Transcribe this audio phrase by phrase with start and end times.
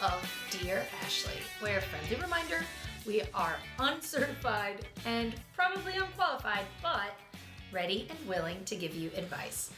[0.00, 2.64] of Dear Ashley, where friendly reminder,
[3.06, 7.14] we are uncertified and probably unqualified, but
[7.72, 9.70] ready and willing to give you advice.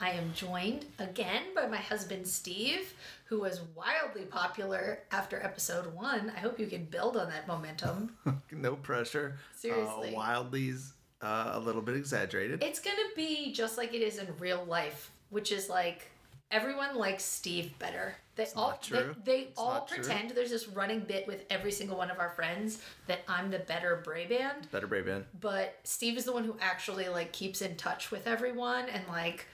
[0.00, 2.94] I am joined again by my husband Steve,
[3.24, 6.30] who was wildly popular after episode one.
[6.36, 8.14] I hope you can build on that momentum.
[8.52, 9.38] no pressure.
[9.56, 10.14] Seriously.
[10.14, 12.62] Uh, wildly's uh, a little bit exaggerated.
[12.62, 16.06] It's gonna be just like it is in real life, which is like
[16.50, 18.16] everyone likes Steve better.
[18.36, 19.16] They all not true.
[19.24, 19.98] they, they It's all not true.
[19.98, 23.58] pretend there's this running bit with every single one of our friends that I'm the
[23.58, 24.70] better Bray band.
[24.70, 25.24] Better Brave Band.
[25.40, 29.46] But Steve is the one who actually like keeps in touch with everyone and like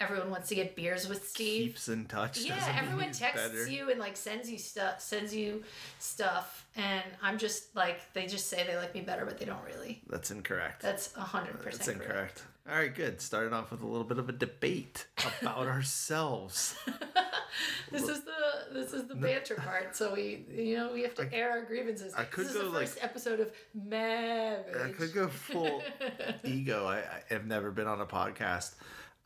[0.00, 1.68] everyone wants to get beers with Steve.
[1.70, 2.38] Keeps in touch.
[2.40, 3.68] yeah, everyone texts better.
[3.68, 5.62] you and like sends you stuff sends you
[5.98, 9.64] stuff and I'm just like they just say they like me better but they don't
[9.64, 10.00] really.
[10.08, 10.82] That's incorrect.
[10.82, 12.42] That's a hundred That's percent correct.
[12.68, 13.20] All right, good.
[13.20, 15.06] Starting off with a little bit of a debate
[15.42, 16.74] about ourselves.
[17.90, 19.94] This is the this is the banter part.
[19.94, 22.14] So we you know we have to air our grievances.
[22.14, 24.74] I could this is go, the like- first episode of Marriage.
[24.82, 25.82] I could go full
[26.44, 26.86] ego.
[26.86, 28.74] I, I have never been on a podcast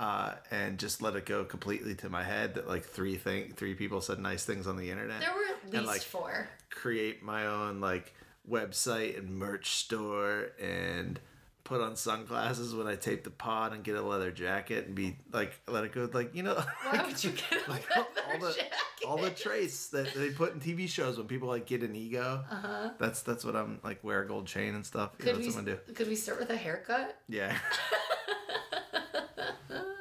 [0.00, 3.75] uh, and just let it go completely to my head that like three thing three
[3.75, 5.21] people said nice things on the internet.
[5.21, 6.48] There were at least like- four.
[6.71, 8.12] create my own like
[8.50, 11.21] website and merch store and
[11.67, 15.17] put on sunglasses when I tape the pod and get a leather jacket and be
[15.33, 16.55] like let it go like you know
[16.91, 18.72] Why would you get a like leather all the jacket?
[19.06, 22.44] all the traits that they put in TV shows when people like get an ego.
[22.50, 22.91] Uh-huh.
[22.98, 25.19] That's that's what I'm like wear a gold chain and stuff.
[25.19, 25.77] Could that's we what I'm do.
[25.94, 27.19] could we start with a haircut?
[27.28, 27.56] Yeah.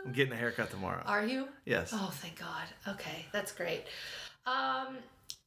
[0.05, 1.01] I'm getting a haircut tomorrow.
[1.07, 1.47] Are you?
[1.65, 1.89] Yes.
[1.91, 2.67] Oh, thank God.
[2.87, 3.85] Okay, that's great.
[4.45, 4.97] Um,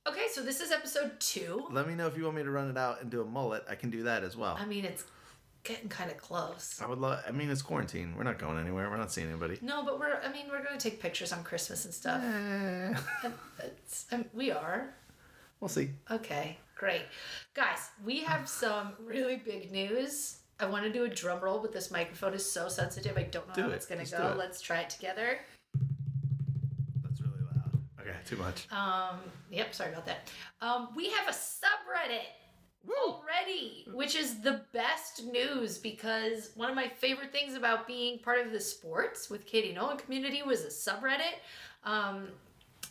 [0.09, 1.69] okay, so this is episode two.
[1.71, 3.65] Let me know if you want me to run it out and do a mullet.
[3.71, 4.57] I can do that as well.
[4.59, 5.05] I mean, it's
[5.69, 6.81] getting kind of close.
[6.83, 7.23] I would love.
[7.29, 8.15] I mean, it's quarantine.
[8.17, 8.89] We're not going anywhere.
[8.91, 9.59] We're not seeing anybody.
[9.61, 10.19] No, but we're.
[10.25, 12.23] I mean, we're gonna take pictures on Christmas and stuff.
[12.25, 12.95] Eh,
[14.13, 14.95] um, we are.
[15.61, 15.91] we'll see.
[16.11, 17.03] Okay, great.
[17.55, 20.39] Guys, we have some really big news.
[20.61, 23.17] I want to do a drum roll, but this microphone is so sensitive.
[23.17, 23.75] I don't know Do how it.
[23.75, 24.35] it's going to go.
[24.37, 25.39] Let's try it together.
[27.05, 27.81] That's really loud.
[28.01, 28.67] Okay, too much.
[28.73, 29.21] Um,
[29.53, 30.29] yep, sorry about that.
[30.61, 32.27] Um, we have a subreddit
[32.87, 38.45] already, which is the best news because one of my favorite things about being part
[38.45, 41.39] of the sports with Katie Nolan community was a subreddit.
[41.85, 42.29] Um,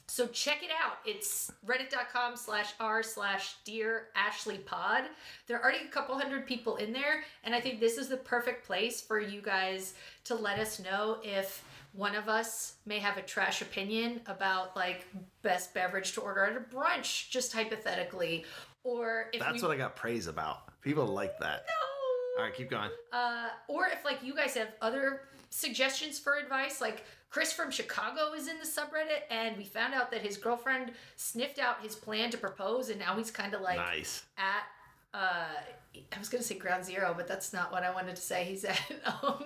[0.09, 0.99] so check it out.
[1.05, 5.03] It's reddit.com slash r slash dear Ashley pod.
[5.47, 8.17] There are already a couple hundred people in there, and I think this is the
[8.17, 13.17] perfect place for you guys to let us know if one of us may have
[13.17, 15.05] a trash opinion about like
[15.41, 18.45] best beverage to order at a brunch, just hypothetically,
[18.87, 20.81] or if That's we what I got praise about.
[20.81, 21.65] People like that.
[21.67, 22.39] No.
[22.39, 22.89] All right, keep going.
[23.11, 28.33] Uh, or if like you guys have other suggestions for advice, like Chris from Chicago
[28.33, 32.29] is in the subreddit, and we found out that his girlfriend sniffed out his plan
[32.29, 34.23] to propose, and now he's kind of like nice.
[34.37, 34.63] at.
[35.13, 35.47] Uh,
[36.15, 38.43] I was gonna say ground zero, but that's not what I wanted to say.
[38.45, 38.79] He's at
[39.23, 39.43] um,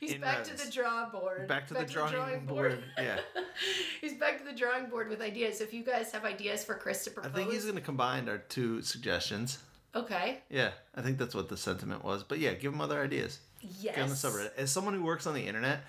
[0.00, 1.48] he's In back to the drawing board.
[1.48, 2.82] Back to the drawing board.
[2.98, 3.20] Yeah.
[4.00, 5.60] he's back to the drawing board with ideas.
[5.60, 8.28] If you guys have ideas for Chris to propose, I think he's going to combine
[8.28, 9.58] our two suggestions.
[9.94, 10.40] okay.
[10.50, 12.22] Yeah, I think that's what the sentiment was.
[12.24, 13.38] But yeah, give him other ideas.
[13.80, 13.94] Yes.
[13.96, 14.56] Get on the subreddit.
[14.56, 15.84] As someone who works on the internet,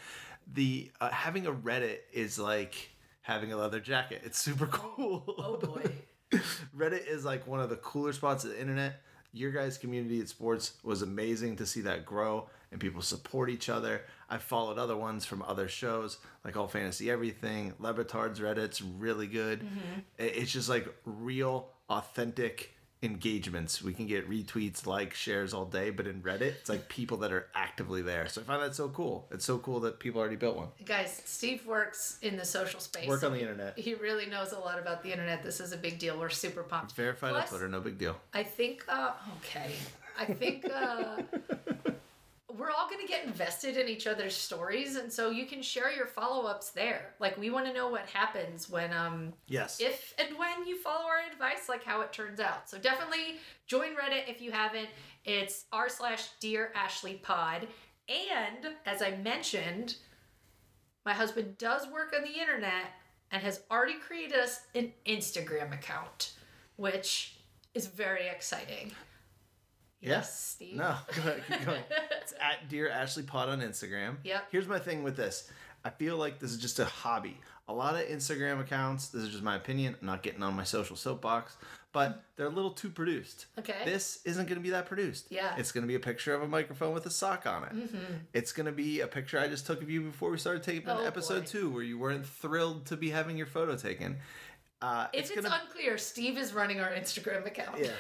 [0.53, 2.89] the uh, having a Reddit is like
[3.21, 4.21] having a leather jacket.
[4.25, 5.23] It's super cool.
[5.37, 5.83] Oh boy.
[6.75, 9.01] Reddit is like one of the cooler spots of the internet.
[9.33, 13.67] Your guys' community at sports was amazing to see that grow and people support each
[13.67, 14.03] other.
[14.29, 19.27] I followed other ones from other shows like All Fantasy Everything, Le Batard's Reddit's really
[19.27, 19.61] good.
[19.61, 19.99] Mm-hmm.
[20.19, 23.81] I- It's just like real, authentic engagements.
[23.84, 27.31] We can get retweets, likes, shares all day, but in Reddit, it's like people that
[27.31, 28.28] are actively there.
[28.28, 29.28] So I find that so cool.
[29.31, 30.69] It's so cool that people already built one.
[30.86, 33.08] Guys, Steve works in the social space.
[33.08, 33.78] Work on the internet.
[33.78, 35.44] He really knows a lot about the internet.
[35.44, 36.18] This is a big deal.
[36.18, 36.94] We're super pumped.
[36.94, 38.16] Verified on Plus, Twitter, no big deal.
[38.34, 39.72] I think, uh, okay.
[40.18, 41.22] I think uh,
[42.58, 44.96] we're all going to get invested in each other's stories.
[44.96, 47.14] And so you can share your follow ups there.
[47.20, 49.79] Like, we want to know what happens when, um, Yes.
[49.79, 52.70] if and when you follow our advice, like how it turns out.
[52.70, 54.90] So definitely join Reddit if you haven't.
[55.26, 57.67] It's r slash dear Ashley pod.
[58.09, 59.96] And as I mentioned,
[61.06, 62.91] my husband does work on the internet
[63.32, 66.34] and has already created us an Instagram account,
[66.76, 67.38] which
[67.73, 68.91] is very exciting.
[70.03, 70.76] Yes, Steve.
[70.78, 71.82] No, go ahead, keep going.
[72.22, 74.17] it's at Dear Ashley Pod on Instagram.
[74.23, 74.44] Yep.
[74.52, 75.50] Here's my thing with this.
[75.85, 77.38] I feel like this is just a hobby.
[77.67, 80.64] A lot of Instagram accounts, this is just my opinion, I'm not getting on my
[80.66, 81.55] social soapbox,
[81.94, 83.46] but they're a little too produced.
[83.58, 83.76] Okay.
[83.85, 85.28] This isn't going to be that produced.
[85.29, 85.55] Yeah.
[85.58, 87.73] It's going to be a picture of a microphone with a sock on it.
[87.73, 87.97] Mm-hmm.
[88.34, 90.90] It's going to be a picture I just took of you before we started taping
[90.90, 91.46] Oh, episode boy.
[91.47, 94.17] two, where you weren't thrilled to be having your photo taken.
[94.82, 97.79] Uh, If it's, gonna unclear, Steve is running our Instagram account.
[97.79, 97.91] Yeah.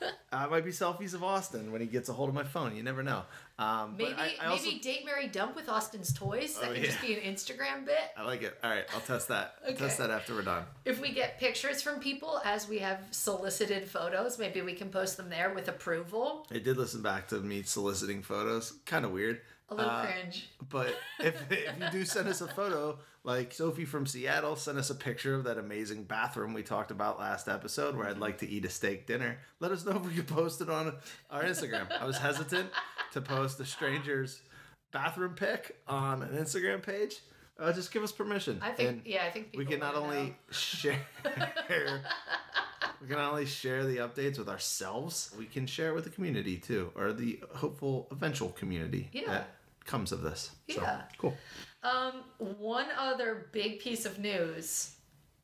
[0.32, 2.74] uh, it might be selfies of Austin when he gets a hold of my phone.
[2.74, 3.22] You never know.
[3.58, 6.58] Um, maybe I, I also maybe date Mary dump with Austin's toys.
[6.58, 7.98] That Oh, could just be an Instagram bit.
[8.16, 8.56] I like it.
[8.64, 9.54] All right, I'll test that.
[9.66, 10.64] I'll Test that after we're done.
[10.84, 15.16] If we get pictures from people as we have solicited photos, maybe we can post
[15.16, 16.46] them there with approval.
[16.50, 18.72] I did listen back to me soliciting photos.
[18.86, 19.40] Kind of weird.
[19.68, 20.48] A little Uh, cringe.
[20.68, 24.90] But if, if you do send us a photo, like Sophie from Seattle sent us
[24.90, 28.48] a picture of that amazing bathroom we talked about last episode where I'd like to
[28.48, 30.94] eat a steak dinner, let us know if we could post it on
[31.30, 31.86] our Instagram.
[32.00, 32.68] I was hesitant
[33.12, 34.42] to post a stranger's
[34.92, 37.20] bathroom pic on an Instagram page.
[37.58, 38.58] Uh, just give us permission.
[38.62, 40.34] I think And yeah, I think we can not only know.
[40.50, 40.98] share
[43.02, 46.10] we can not only share the updates with ourselves we can share it with the
[46.10, 49.26] community too or the hopeful eventual community Yeah.
[49.26, 49.48] that
[49.84, 51.02] comes of this So, Yeah.
[51.18, 51.36] cool
[51.82, 54.94] Um, one other big piece of news.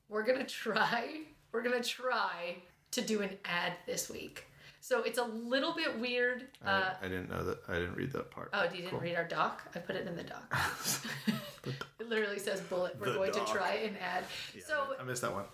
[0.09, 1.23] We're gonna try.
[1.53, 2.59] We're gonna try
[2.93, 4.45] to do an ad this week.
[4.81, 6.47] So it's a little bit weird.
[6.65, 9.01] I, Uh, I didn't know that i didn't read that part oh, you didn't Cool.
[9.01, 9.63] read our doc?
[9.75, 10.55] I put it in the doc.
[11.99, 12.97] it literally says bullet.
[13.01, 13.47] We're The going doc.
[13.47, 14.25] to try an ad.
[14.55, 15.45] Yeah, so i missed that one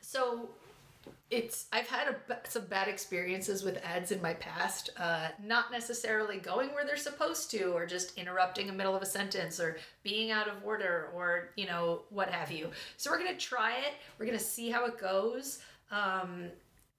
[0.00, 0.50] so
[1.30, 6.38] it's I've had a, some bad experiences with ads in my past, uh, not necessarily
[6.38, 10.30] going where they're supposed to, or just interrupting the middle of a sentence, or being
[10.30, 12.70] out of order, or you know what have you.
[12.96, 13.94] So we're gonna try it.
[14.18, 15.60] We're gonna see how it goes,
[15.90, 16.46] um,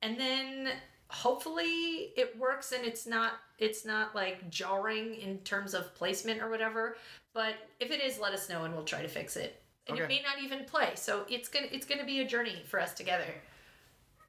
[0.01, 0.69] and then
[1.07, 6.50] hopefully it works and it's not it's not like jarring in terms of placement or
[6.50, 6.97] whatever.
[7.33, 9.62] But if it is, let us know and we'll try to fix it.
[9.88, 12.79] And it may not even play, so it's gonna it's gonna be a journey for
[12.79, 13.33] us together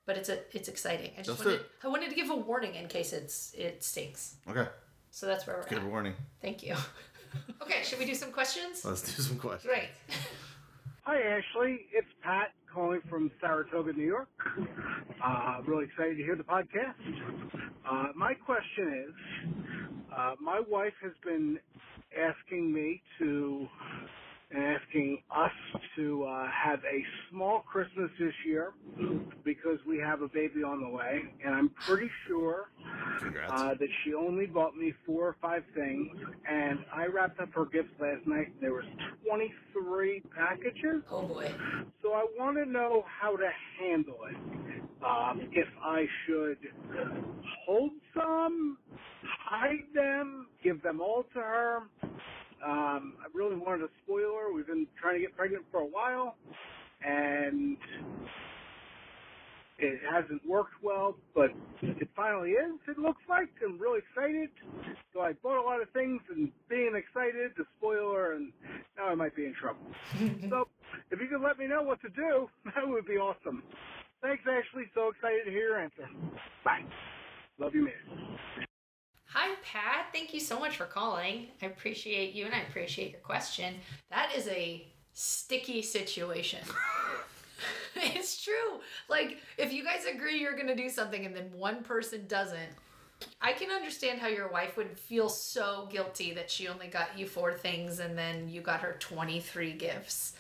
[0.07, 1.13] but it's a it's exciting.
[1.17, 1.67] I just Let's wanted it.
[1.85, 4.37] I wanted to give a warning in case it's it stinks.
[4.49, 4.69] okay
[5.11, 5.69] So that's where we're at.
[5.71, 6.75] Give a warning Thank you.
[7.63, 8.85] okay, should we do some questions?
[8.85, 9.89] let's do some questions Great.
[11.05, 11.87] Hi, Ashley.
[11.93, 14.29] It's Pat calling from Saratoga, New York.
[15.25, 16.95] Uh, really excited to hear the podcast.
[17.91, 19.15] Uh, my question is
[20.17, 21.59] uh, my wife has been
[22.17, 23.67] asking me to,
[24.57, 25.53] asking us
[25.97, 27.01] to uh, have a
[27.31, 28.75] small Christmas this year
[29.45, 32.71] because we have a baby on the way, and I'm pretty sure
[33.49, 36.11] uh, that she only bought me four or five things,
[36.49, 38.49] and I wrapped up her gifts last night.
[38.61, 38.85] There was
[39.29, 41.49] 23 packages, Oh boy.
[42.03, 43.51] so I want to know how to
[43.81, 44.39] handle it.
[45.05, 46.59] Um, if I should
[47.67, 48.79] hold some,
[49.23, 51.81] hide them, give them all to her.
[52.65, 54.53] Um, I really wanted a spoiler.
[54.53, 56.37] We've been trying to get pregnant for a while,
[57.03, 57.77] and
[59.79, 61.51] it hasn't worked well, but
[61.83, 63.49] it finally is, it looks like.
[63.65, 64.51] I'm really excited.
[65.15, 68.53] So I bought a lot of things and being excited the spoiler, and
[68.97, 69.87] now I might be in trouble.
[70.51, 70.69] so
[71.11, 73.63] if you could let me know what to do, that would be awesome.
[74.23, 74.85] Thanks, Ashley.
[74.95, 76.09] So excited to hear your answer.
[76.65, 76.85] Bye.
[77.59, 78.67] Love you, man.
[79.33, 81.47] Hi Pat, thank you so much for calling.
[81.63, 83.77] I appreciate you and I appreciate your question.
[84.11, 86.59] That is a sticky situation.
[87.95, 88.81] it's true.
[89.09, 92.71] Like if you guys agree you're going to do something and then one person doesn't,
[93.41, 97.29] I can understand how your wife would feel so guilty that she only got you
[97.29, 100.33] four things and then you got her 23 gifts.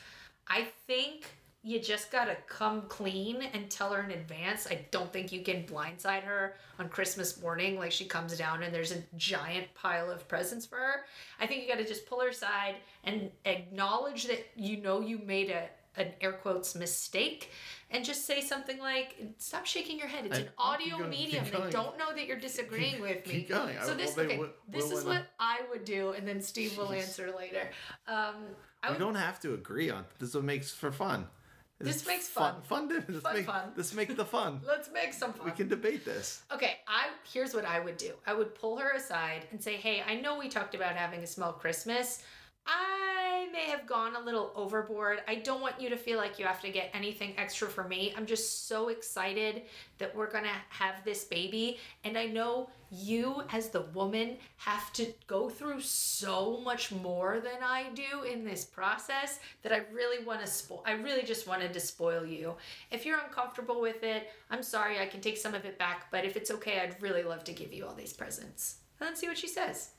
[0.48, 1.26] I think
[1.62, 4.66] you just gotta come clean and tell her in advance.
[4.70, 8.74] I don't think you can blindside her on Christmas morning like she comes down and
[8.74, 11.04] there's a giant pile of presents for her.
[11.38, 15.50] I think you gotta just pull her aside and acknowledge that you know you made
[15.50, 17.50] a an air quotes mistake
[17.90, 21.44] and just say something like stop shaking your head it's I- an audio going, medium
[21.44, 23.76] they don't know that you're disagreeing with me keep going.
[23.82, 26.78] So this well, okay would- this will is what i would do and then steve
[26.78, 27.02] will Jeez.
[27.02, 27.68] answer later
[28.06, 28.36] um
[28.84, 31.26] i we would don't have to agree on this is what makes for fun
[31.80, 32.56] This makes fun.
[32.62, 33.72] fun to let's Fun, make, fun.
[33.76, 37.54] let's make the fun let's make some fun we can debate this Okay, I here's
[37.54, 38.12] what I would do.
[38.26, 41.26] I would pull her aside and say, "Hey, I know we talked about having a
[41.26, 42.22] small Christmas.
[42.72, 45.22] I may have gone a little overboard.
[45.26, 48.14] I don't want you to feel like you have to get anything extra for me.
[48.16, 49.62] I'm just so excited
[49.98, 54.92] that we're going to have this baby, and I know you as the woman have
[54.92, 60.24] to go through so much more than I do in this process that I really
[60.24, 62.54] want to spoil I really just wanted to spoil you.
[62.90, 66.24] If you're uncomfortable with it, I'm sorry, I can take some of it back, but
[66.24, 68.76] if it's okay, I'd really love to give you all these presents.
[68.98, 69.90] Then see what she says.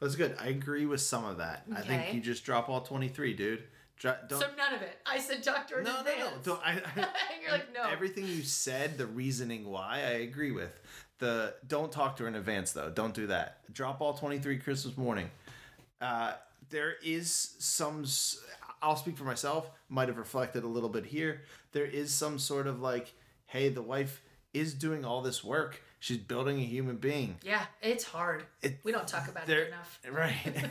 [0.00, 3.34] That's good i agree with some of that i think you just drop all 23
[3.34, 3.64] dude
[3.96, 4.98] Dro- don't so none of it.
[5.06, 5.68] I said doctor.
[5.68, 6.30] to her in no, no, no.
[6.42, 7.06] Don't, I, I,
[7.42, 7.82] you're like, no.
[7.88, 10.78] Everything you said, the reasoning why, I agree with.
[11.20, 12.90] The don't talk to her in advance though.
[12.90, 13.60] Don't do that.
[13.72, 15.30] Drop all twenty three Christmas morning.
[16.00, 16.32] Uh,
[16.70, 18.04] there is some.
[18.82, 19.70] I'll speak for myself.
[19.88, 21.42] Might have reflected a little bit here.
[21.72, 23.14] There is some sort of like,
[23.46, 24.22] hey, the wife
[24.52, 25.80] is doing all this work.
[26.04, 27.36] She's building a human being.
[27.42, 28.44] Yeah, it's hard.
[28.60, 29.98] It- we don't talk about it enough.
[30.12, 30.36] right?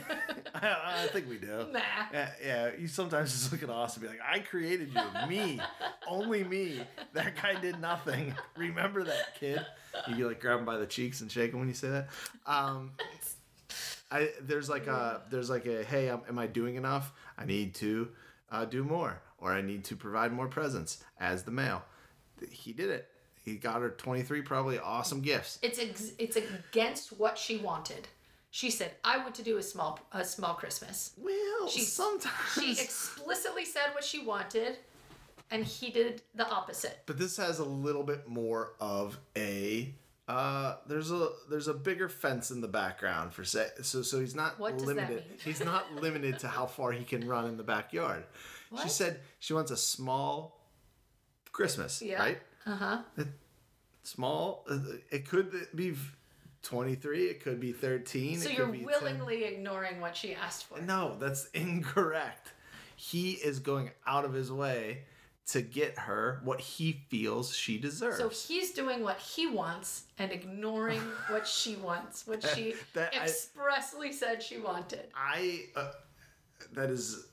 [0.54, 1.66] I, I think we do.
[1.72, 1.80] Nah.
[2.12, 5.58] Yeah, yeah, you sometimes just look at Austin and be like, I created you, me,
[6.08, 6.82] only me.
[7.14, 8.32] That guy did nothing.
[8.56, 9.66] Remember that, kid?
[10.06, 12.10] You like grab him by the cheeks and shake him when you say that.
[12.46, 12.92] Um,
[14.12, 17.12] I there's like a there's like a hey, um, am I doing enough?
[17.36, 18.08] I need to
[18.52, 21.82] uh, do more, or I need to provide more presence as the male.
[22.52, 23.08] He did it.
[23.44, 25.58] He got her 23 probably awesome gifts.
[25.62, 28.08] It's ex- it's against what she wanted.
[28.50, 32.34] She said, "I want to do a small a small Christmas." Well, She- sometimes.
[32.54, 34.78] She explicitly said what she wanted,
[35.50, 37.00] and he did the opposite.
[37.06, 39.94] but this has a little bit more of a
[40.26, 44.34] uh there's a there's a bigger fence in the background for say so so he's
[44.34, 45.38] not What does that limited mean?
[45.44, 48.24] he's not limited to how far he can run in the backyard
[48.82, 50.64] she said she wants a small
[51.52, 52.18] christmas Yeah.
[52.22, 52.98] right Uh huh.
[53.16, 53.28] It,
[54.02, 54.78] small uh,
[55.10, 55.94] it could be
[56.62, 58.86] 23 it could be 13 So it you're could be 10.
[58.86, 60.80] willingly ignoring what she asked for.
[60.80, 62.52] no that's incorrect
[62.96, 65.02] he is going out of his way
[65.46, 70.32] to get her what he feels she deserves So he's doing what he wants and
[70.32, 75.06] ignoring what she wants, what she That I- expressly said she wanted.
[75.14, 75.90] I uh,
[76.72, 77.26] that is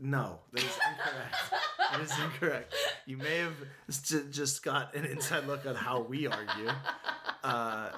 [0.00, 1.36] no, that is incorrect.
[1.90, 2.74] that is incorrect.
[3.06, 6.70] You may have just got an inside look at how we argue.
[7.42, 7.90] Uh,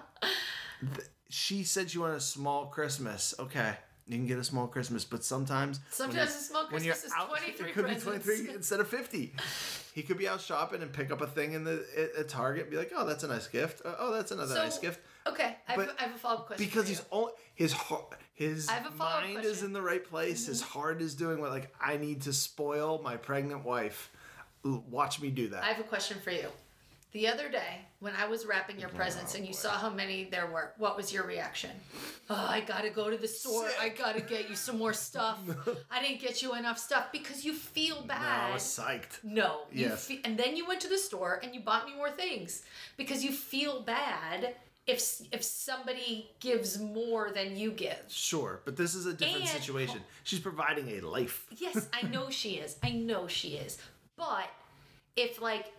[0.80, 3.34] th- she said she wanted a small Christmas.
[3.38, 3.76] Okay,
[4.06, 7.74] you can get a small Christmas, but sometimes Sometimes a small Christmas is 23 It
[7.74, 8.04] could presents.
[8.04, 9.32] be twenty three instead of fifty.
[9.94, 12.62] He could be out shopping and pick up a thing in the at, at Target,
[12.64, 13.82] and be like, "Oh, that's a nice gift.
[13.84, 16.46] Uh, oh, that's another So, nice gift." Okay, I have, I have a follow up
[16.46, 16.64] question.
[16.64, 19.56] because he's all his heart his I have a follow-up mind is question.
[19.56, 19.66] Mm-hmm.
[19.66, 23.16] in the right place his heart is doing what like i need to spoil my
[23.16, 24.10] pregnant wife
[24.62, 26.48] watch me do that I have a question for you.
[27.12, 30.48] The other day, when I was wrapping your presents and you saw how many there
[30.48, 31.70] were, what was your reaction?
[32.28, 33.68] Oh, I gotta go to the store.
[33.80, 35.38] I gotta get you some more stuff.
[35.90, 39.60] I didn't get you enough stuff because you feel no, i was psyched No.
[39.72, 40.06] You Yes.
[40.08, 42.62] fe- and then you went to the store and you bought me more things
[42.98, 48.02] because you feel bad if if somebody gives more than you give.
[48.08, 52.28] sure but this is a different And- situation she's providing a life Yes, I know
[52.30, 52.76] she is.
[52.82, 53.78] I know she is.
[54.18, 54.50] But
[55.16, 55.72] if like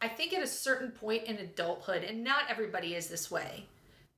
[0.00, 3.64] I think at a certain point in adulthood and not everybody is this way,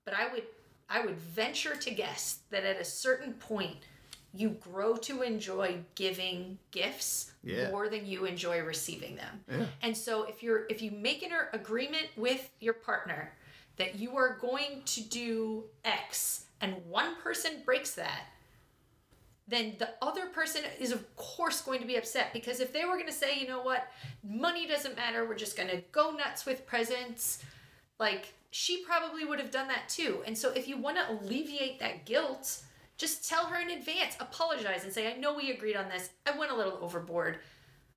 [0.04, 0.42] but I would
[0.88, 3.76] I would venture to guess that at a certain point
[4.34, 7.70] you grow to enjoy giving gifts Yeah.
[7.70, 9.44] more than you enjoy receiving them.
[9.48, 9.66] Yeah.
[9.82, 13.32] And so if you're if you make an agreement with your partner
[13.76, 18.22] that you are going to do X and one person breaks that,
[19.48, 22.94] then the other person is of course going to be upset because if they were
[22.94, 23.88] going to say, you know what,
[24.24, 27.42] money doesn't matter, we're just going to go nuts with presents,
[28.00, 30.22] like she probably would have done that too.
[30.26, 32.62] And so if you want to alleviate that guilt,
[32.98, 36.10] just tell her in advance, apologize and say, I know we agreed on this.
[36.26, 37.38] I went a little overboard.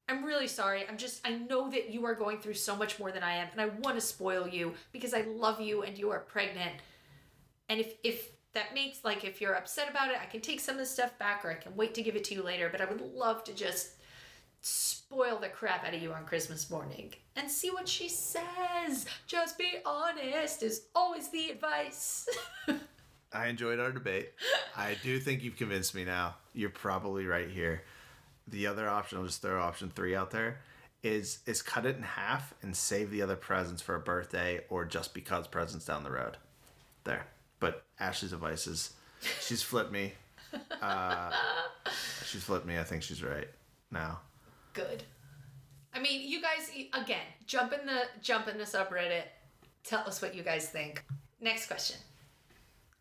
[0.09, 0.83] I'm really sorry.
[0.87, 3.47] I'm just, I know that you are going through so much more than I am,
[3.51, 6.73] and I want to spoil you because I love you and you are pregnant.
[7.69, 10.75] And if, if that makes, like, if you're upset about it, I can take some
[10.75, 12.81] of the stuff back or I can wait to give it to you later, but
[12.81, 13.91] I would love to just
[14.61, 19.05] spoil the crap out of you on Christmas morning and see what she says.
[19.27, 22.27] Just be honest is always the advice.
[23.33, 24.33] i enjoyed our debate.
[24.75, 26.35] I do think you've convinced me now.
[26.53, 27.83] You're probably right here.
[28.47, 30.61] The other option i'll just throw option three out there
[31.03, 34.83] is is cut it in half and save the other presents for a birthday or
[34.83, 36.37] just because presents down the road.
[37.03, 37.27] There
[37.59, 38.93] but ashley's advice is
[39.41, 40.13] she's flipped me
[40.81, 41.31] uh,
[42.25, 43.47] she's flipped me i think she's right
[43.91, 44.19] now
[44.73, 45.03] Good.
[45.93, 49.23] I mean, you guys again, jump in the jump in the subreddit.
[49.83, 51.03] Tell us what you guys think.
[51.41, 51.97] Next question.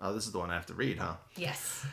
[0.01, 1.85] oh this is the one i have to read huh Yes.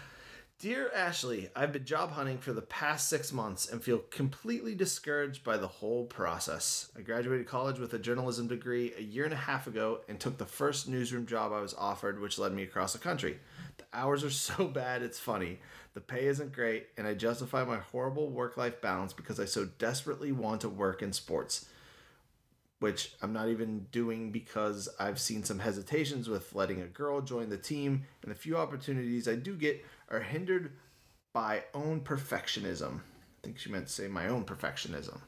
[0.66, 5.44] Dear Ashley, I've been job hunting for the past six months and feel completely discouraged
[5.44, 6.92] by the whole process.
[6.98, 10.40] I graduated college with a journalism degree a year and a half ago and took
[10.40, 13.38] the first newsroom job I was offered, which led me across the country.
[13.78, 15.60] The hours are so bad it's funny.
[15.94, 19.66] The pay isn't great, and I justify my horrible work life balance because I so
[19.78, 21.68] desperately want to work in sports
[22.80, 27.50] which I'm not even doing because I've seen some hesitations with letting a girl join
[27.50, 30.74] the team, and the few opportunities I do get are hindered
[31.34, 33.00] by own perfectionism.
[33.00, 35.20] I think she meant to say my own perfectionism.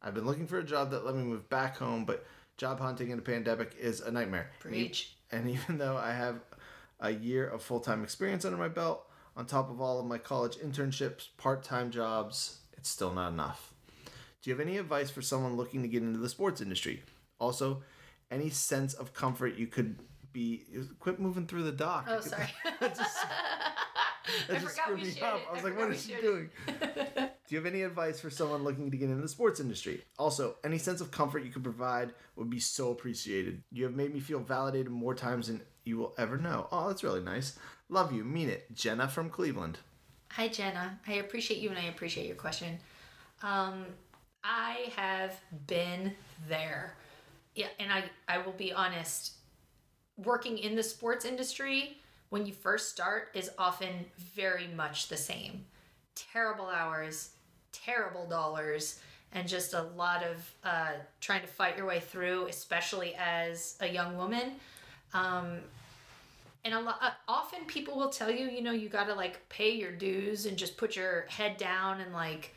[0.00, 2.24] I've been looking for a job that let me move back home, but
[2.56, 4.50] job hunting in a pandemic is a nightmare.
[4.60, 5.16] Preach.
[5.30, 6.40] And even though I have
[7.00, 10.18] a year of full time experience under my belt, On top of all of my
[10.18, 13.72] college internships, part time jobs, it's still not enough.
[14.06, 17.02] Do you have any advice for someone looking to get into the sports industry?
[17.38, 17.82] Also,
[18.30, 19.98] any sense of comfort you could
[20.32, 20.64] be.
[21.00, 22.06] Quit moving through the doc.
[22.08, 22.48] Oh, sorry.
[22.80, 23.16] That just,
[24.48, 25.40] that I just forgot screwed we me shared up.
[25.48, 26.50] I was I like, what is what we is she doing?
[26.66, 30.02] Do you have any advice for someone looking to get into the sports industry?
[30.18, 33.62] Also, any sense of comfort you could provide would be so appreciated.
[33.70, 36.68] You have made me feel validated more times than you will ever know.
[36.72, 37.58] Oh, that's really nice.
[37.88, 38.24] Love you.
[38.24, 38.72] Mean it.
[38.74, 39.78] Jenna from Cleveland.
[40.30, 40.98] Hi, Jenna.
[41.06, 42.78] I appreciate you and I appreciate your question.
[43.42, 43.84] Um,
[44.42, 46.12] I have been
[46.48, 46.96] there.
[47.54, 49.32] Yeah, and I, I will be honest,
[50.16, 51.98] working in the sports industry
[52.30, 55.64] when you first start is often very much the same.
[56.14, 57.30] Terrible hours,
[57.72, 59.00] terrible dollars,
[59.32, 63.88] and just a lot of uh, trying to fight your way through, especially as a
[63.88, 64.52] young woman.
[65.14, 65.58] Um,
[66.64, 69.46] and a lot uh, often people will tell you you know you got to like
[69.48, 72.54] pay your dues and just put your head down and like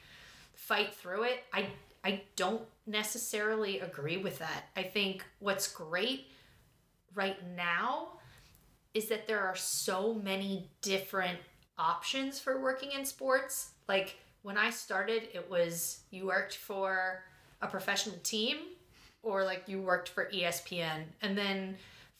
[0.54, 1.66] fight through it i
[2.04, 6.28] i don't necessarily agree with that i think what's great
[7.16, 8.10] right now
[8.94, 11.40] is that there are so many different
[11.78, 17.24] options for working in sports like when i started it was you worked for
[17.62, 18.58] a professional team
[19.24, 21.76] or like you worked for espn and then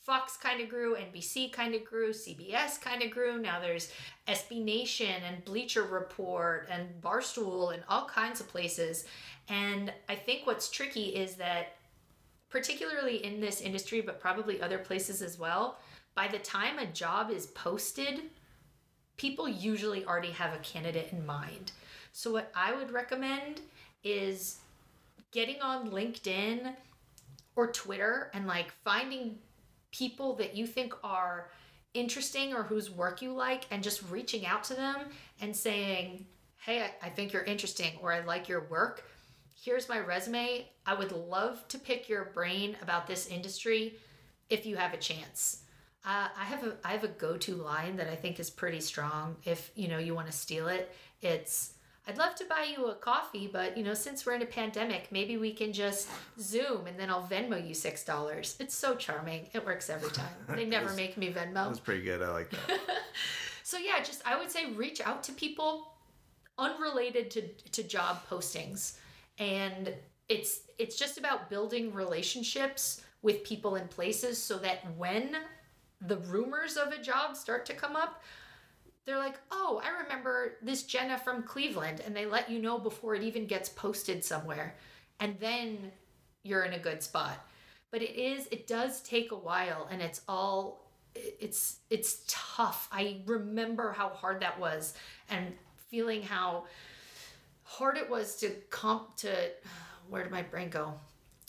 [0.06, 3.40] Fox kind of grew, NBC kind of grew, CBS kind of grew.
[3.40, 3.90] Now there's
[4.28, 9.04] SB Nation and Bleacher Report and Barstool and all kinds of places.
[9.48, 11.72] And I think what's tricky is that,
[12.56, 15.76] particularly in this industry, but probably other places as well,
[16.14, 18.22] by the time a job is posted,
[19.18, 21.72] people usually already have a candidate in mind.
[22.12, 23.60] So, what I would recommend
[24.02, 24.56] is
[25.32, 26.74] getting on LinkedIn
[27.56, 29.36] or Twitter and like finding
[29.90, 31.50] people that you think are
[31.92, 34.96] interesting or whose work you like and just reaching out to them
[35.42, 36.24] and saying,
[36.56, 39.04] Hey, I, think you're interesting or I like your work.
[39.60, 40.66] Here's my resume.
[40.84, 43.94] I would love to pick your brain about this industry
[44.50, 45.62] if you have a chance.
[46.04, 49.36] Uh, I have a I have a go-to line that I think is pretty strong.
[49.44, 51.72] If you know you want to steal it, it's
[52.06, 55.08] I'd love to buy you a coffee, but you know, since we're in a pandemic,
[55.10, 58.56] maybe we can just Zoom and then I'll Venmo you six dollars.
[58.60, 59.48] It's so charming.
[59.52, 60.28] It works every time.
[60.54, 61.66] They never That's- make me Venmo.
[61.66, 62.22] That's pretty good.
[62.22, 62.78] I like that.
[63.64, 65.92] So yeah, just I would say reach out to people
[66.56, 67.42] unrelated to
[67.72, 68.92] to job postings.
[69.38, 69.94] And
[70.28, 75.36] it's it's just about building relationships with people in places so that when
[76.00, 78.22] the rumors of a job start to come up,
[79.04, 83.14] they're like, "Oh, I remember this Jenna from Cleveland," and they let you know before
[83.14, 84.76] it even gets posted somewhere.
[85.20, 85.92] And then
[86.42, 87.46] you're in a good spot.
[87.90, 92.88] But it is it does take a while and it's all it's it's tough.
[92.92, 94.94] I remember how hard that was
[95.30, 95.54] and
[95.88, 96.66] feeling how
[97.66, 99.30] hard it was to comp to
[100.08, 100.94] where did my brain go?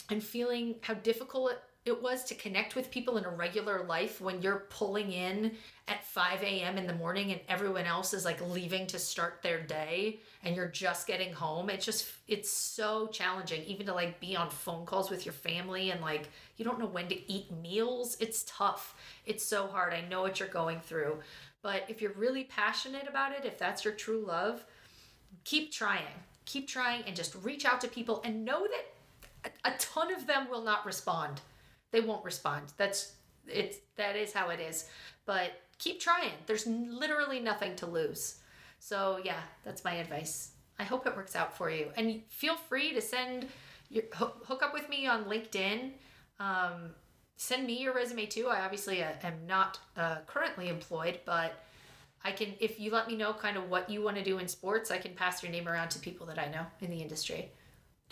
[0.09, 4.19] And feeling how difficult it, it was to connect with people in a regular life
[4.19, 5.53] when you're pulling in
[5.87, 6.77] at 5 a.m.
[6.77, 10.67] in the morning and everyone else is like leaving to start their day and you're
[10.67, 11.69] just getting home.
[11.69, 15.91] It's just, it's so challenging even to like be on phone calls with your family
[15.91, 18.17] and like you don't know when to eat meals.
[18.19, 18.95] It's tough.
[19.25, 19.93] It's so hard.
[19.93, 21.19] I know what you're going through.
[21.61, 24.65] But if you're really passionate about it, if that's your true love,
[25.47, 26.15] keep trying.
[26.45, 30.27] Keep trying and just reach out to people and know that a, a ton of
[30.27, 31.39] them will not respond.
[31.91, 32.73] They won't respond.
[32.75, 33.13] That's
[33.47, 34.85] it's that is how it is.
[35.25, 36.33] But keep trying.
[36.45, 38.39] There's literally nothing to lose.
[38.79, 40.51] So yeah, that's my advice.
[40.79, 41.87] I hope it works out for you.
[41.95, 43.47] And feel free to send
[43.89, 45.91] your hook, up with me on LinkedIn.
[46.39, 46.91] Um,
[47.37, 48.47] send me your resume too.
[48.47, 51.63] I obviously uh, am not uh, currently employed, but
[52.23, 54.47] I can if you let me know kind of what you want to do in
[54.47, 57.51] sports, I can pass your name around to people that I know in the industry.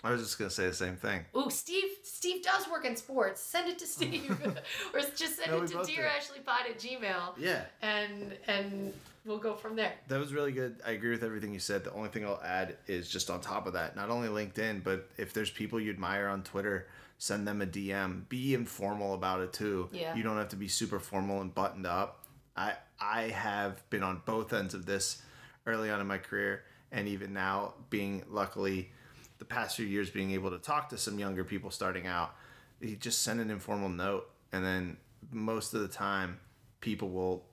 [0.04, 1.24] I was just gonna say the same thing.
[1.36, 1.84] Ooh, Steve.
[2.04, 3.40] Steve does work in sports.
[3.40, 4.30] Send it to Steve,
[4.94, 5.92] or just send No, it to Dear do.
[5.92, 8.92] dearashleypod at gmail, Yeah, and and
[9.24, 9.92] we'll go from there.
[10.08, 10.76] that was really good.
[10.86, 11.82] I agree with everything you said.
[11.84, 15.08] The only thing I'll add is just on top of that, not only LinkedIn, but
[15.16, 16.86] if there's people you admire on Twitter,
[17.18, 18.28] send them a DM.
[18.28, 19.88] Be informal about it too.
[19.92, 20.14] Yeah.
[20.14, 22.22] You don't have to be super formal and buttoned up.
[22.56, 25.22] I I have been on both ends of this
[25.66, 28.90] early on in my career, and even now, being luckily
[29.38, 32.34] the past few years being able to talk to some younger people starting out,
[32.80, 34.96] you just send an informal note, and then
[35.30, 36.38] most of the time,
[36.80, 37.44] people will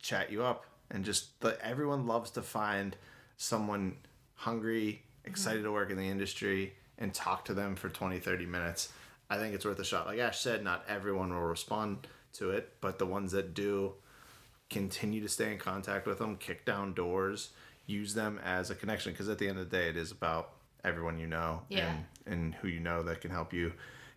[0.00, 2.96] chat you up and just the, everyone loves to find
[3.36, 3.96] someone
[4.34, 8.92] hungry excited to work in the industry and talk to them for 20 30 minutes.
[9.28, 10.06] I think it's worth a shot.
[10.06, 13.92] Like ash said not everyone will respond to it but the ones that do
[14.80, 17.50] continue to stay in contact with them, kick down doors,
[17.86, 19.12] use them as a connection.
[19.12, 20.52] Because at the end of the day, it is about
[20.84, 21.90] everyone you know Yeah.
[21.90, 23.72] and, and who you know that can help you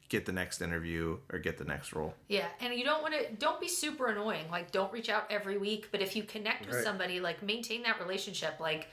[0.08, 2.14] get the next interview or get the next role.
[2.28, 4.46] Yeah, and you don't want to don't be super annoying.
[4.50, 6.84] Like don't reach out every week, but if you connect with Right.
[6.84, 8.88] somebody, like maintain that relationship like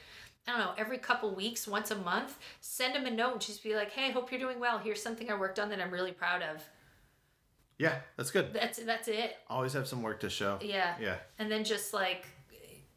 [0.49, 3.63] I don't know, every couple weeks, once a month, send them a note and just
[3.63, 4.79] be like, "Hey, I hope you're doing well.
[4.79, 6.67] Here's something I worked on that I'm really proud of."
[7.81, 8.53] Yeah, that's good.
[8.53, 9.37] That's that's it.
[9.49, 10.59] Always have some work to show.
[10.61, 10.95] Yeah.
[11.01, 11.17] Yeah.
[11.39, 12.27] And then just like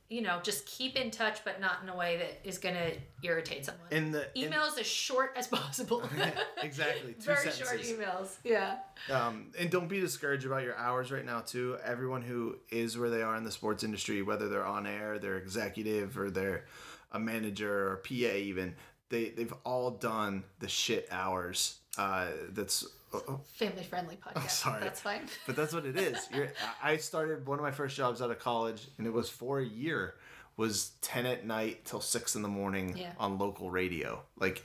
[0.10, 2.91] you know, just keep in touch but not in a way that is going to
[3.24, 3.88] irritate someone.
[3.89, 6.04] In the in- Emails as short as possible.
[6.62, 7.13] exactly.
[7.19, 7.67] Two Very sentences.
[7.67, 8.36] short emails.
[8.43, 8.76] Yeah.
[9.10, 11.78] Um, and don't be discouraged about your hours right now too.
[11.84, 15.38] Everyone who is where they are in the sports industry, whether they're on air, they're
[15.38, 16.65] executive, or they're
[17.13, 18.76] a manager or PA, even
[19.10, 21.80] they they've all done the shit hours.
[21.98, 24.49] Uh, that's oh, Family friendly podcast.
[24.49, 24.82] sorry.
[24.82, 25.21] That's fine.
[25.45, 26.28] but that's what it is.
[26.34, 26.47] You're,
[26.84, 29.60] I I started one of my first jobs out of college, and it was for
[29.60, 30.15] a year.
[30.56, 33.13] Was ten at night till six in the morning Yeah.
[33.19, 34.21] on local radio.
[34.38, 34.63] Like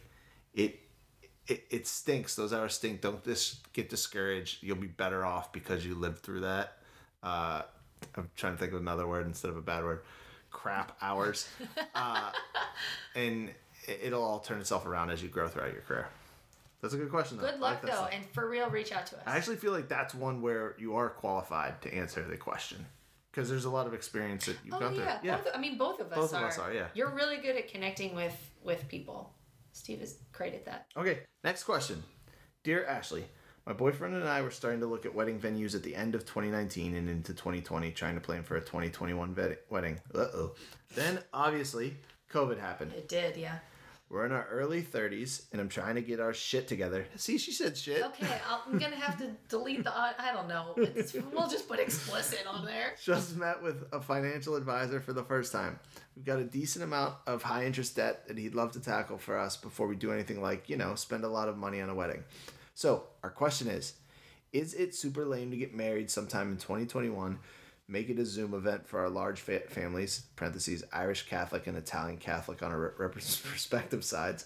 [0.54, 0.78] it,
[1.46, 2.36] it, it stinks.
[2.36, 3.00] Those hours stink.
[3.00, 4.62] Don't dis- get discouraged.
[4.62, 6.74] You'll be better off because you lived through that.
[7.22, 7.62] Uh,
[8.16, 10.02] I'm trying to think of another word instead of a bad word.
[10.50, 11.48] Crap hours.
[11.94, 12.32] Uh,
[13.14, 13.50] and
[14.02, 16.08] it'll all turn itself around as you grow throughout your career.
[16.80, 17.38] That's a good question.
[17.38, 17.50] Though.
[17.50, 18.10] Good luck like though, stuff.
[18.12, 19.22] and for real, reach out to us.
[19.26, 22.86] I actually feel like that's one where you are qualified to answer the question
[23.32, 25.28] because there's a lot of experience that you've oh gone yeah, through.
[25.28, 25.36] Yeah.
[25.36, 26.44] Both, I mean, both of us Both are.
[26.44, 26.86] of us are, yeah.
[26.94, 29.32] You're really good at connecting with with people.
[29.72, 30.86] Steve is great at that.
[30.96, 32.02] Okay, next question.
[32.64, 33.24] Dear Ashley,
[33.66, 36.24] my boyfriend and I were starting to look at wedding venues at the end of
[36.24, 39.36] 2019 and into 2020, trying to plan for a 2021
[39.68, 40.00] wedding.
[40.14, 40.54] Uh oh.
[40.94, 41.96] Then, obviously,
[42.32, 42.92] COVID happened.
[42.92, 43.58] It did, yeah.
[44.10, 47.06] We're in our early 30s, and I'm trying to get our shit together.
[47.16, 48.02] See, she said shit.
[48.02, 49.92] Okay, I'll, I'm gonna have to delete the.
[49.94, 50.72] I don't know.
[50.78, 52.94] It's, we'll just put explicit on there.
[53.02, 55.78] Just met with a financial advisor for the first time.
[56.16, 59.36] We've got a decent amount of high interest debt that he'd love to tackle for
[59.36, 61.94] us before we do anything like, you know, spend a lot of money on a
[61.94, 62.24] wedding.
[62.74, 63.92] So, our question is
[64.54, 67.38] Is it super lame to get married sometime in 2021?
[67.90, 72.18] Make it a Zoom event for our large fa- families, parentheses, Irish Catholic and Italian
[72.18, 74.44] Catholic on our re- respective sides,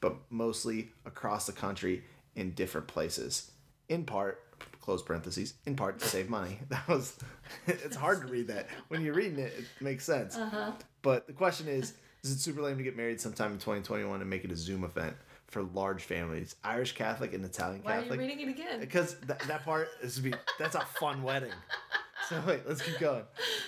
[0.00, 2.04] but mostly across the country
[2.36, 3.50] in different places.
[3.88, 4.42] In part,
[4.82, 6.58] close parentheses, in part to save money.
[6.68, 7.18] That was,
[7.66, 8.68] it's hard to read that.
[8.88, 10.36] When you're reading it, it makes sense.
[10.36, 10.72] Uh-huh.
[11.00, 14.28] But the question is, is it super lame to get married sometime in 2021 and
[14.28, 15.14] make it a Zoom event
[15.46, 18.20] for large families, Irish Catholic and Italian Why are you Catholic?
[18.20, 18.80] reading it again?
[18.80, 21.52] Because th- that part is be that's a fun wedding.
[22.30, 23.22] So wait, let's keep going.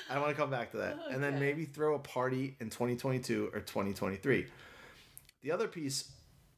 [0.08, 3.50] I want to come back to that, and then maybe throw a party in 2022
[3.52, 4.46] or 2023.
[5.42, 6.10] The other piece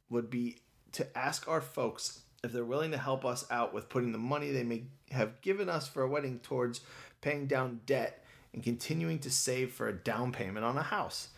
[0.09, 0.59] would be
[0.93, 4.51] to ask our folks if they're willing to help us out with putting the money
[4.51, 6.81] they may have given us for a wedding towards
[7.21, 11.29] paying down debt and continuing to save for a down payment on a house.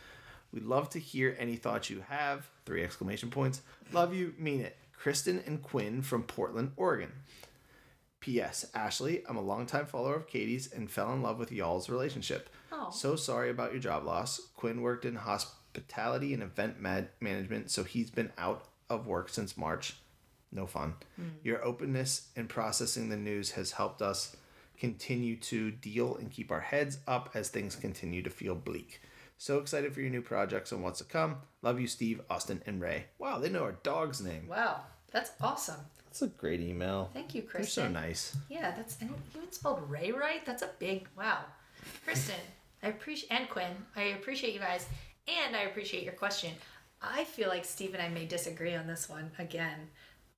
[0.53, 2.49] We'd love to hear any thoughts you have.
[2.65, 3.61] Three exclamation points.
[3.91, 4.77] Love you, mean it.
[4.93, 7.11] Kristen and Quinn from Portland, Oregon.
[8.21, 8.67] P.S.
[8.73, 12.49] Ashley, I'm a longtime follower of Katie's and fell in love with y'all's relationship.
[12.71, 12.89] Oh.
[12.91, 14.39] So sorry about your job loss.
[14.55, 19.57] Quinn worked in hospitality and event mad- management, so he's been out of work since
[19.57, 19.95] March.
[20.51, 20.93] No fun.
[21.15, 21.29] Hmm.
[21.43, 24.35] Your openness in processing the news has helped us
[24.77, 29.01] continue to deal and keep our heads up as things continue to feel bleak.
[29.37, 31.37] So excited for your new projects and what's to come.
[31.63, 33.05] Love you, Steve, Austin, and Ray.
[33.17, 34.47] Wow, they know our dog's name.
[34.47, 34.81] Wow,
[35.11, 35.79] that's awesome.
[36.11, 37.09] That's a great email.
[37.13, 38.35] Thank you, They're so nice.
[38.49, 40.45] Yeah, that's and you even spelled Ray right.
[40.45, 41.37] That's a big wow,
[42.03, 42.35] Kristen.
[42.83, 43.71] I appreciate and Quinn.
[43.95, 44.89] I appreciate you guys,
[45.25, 46.51] and I appreciate your question.
[47.01, 49.87] I feel like Steve and I may disagree on this one again,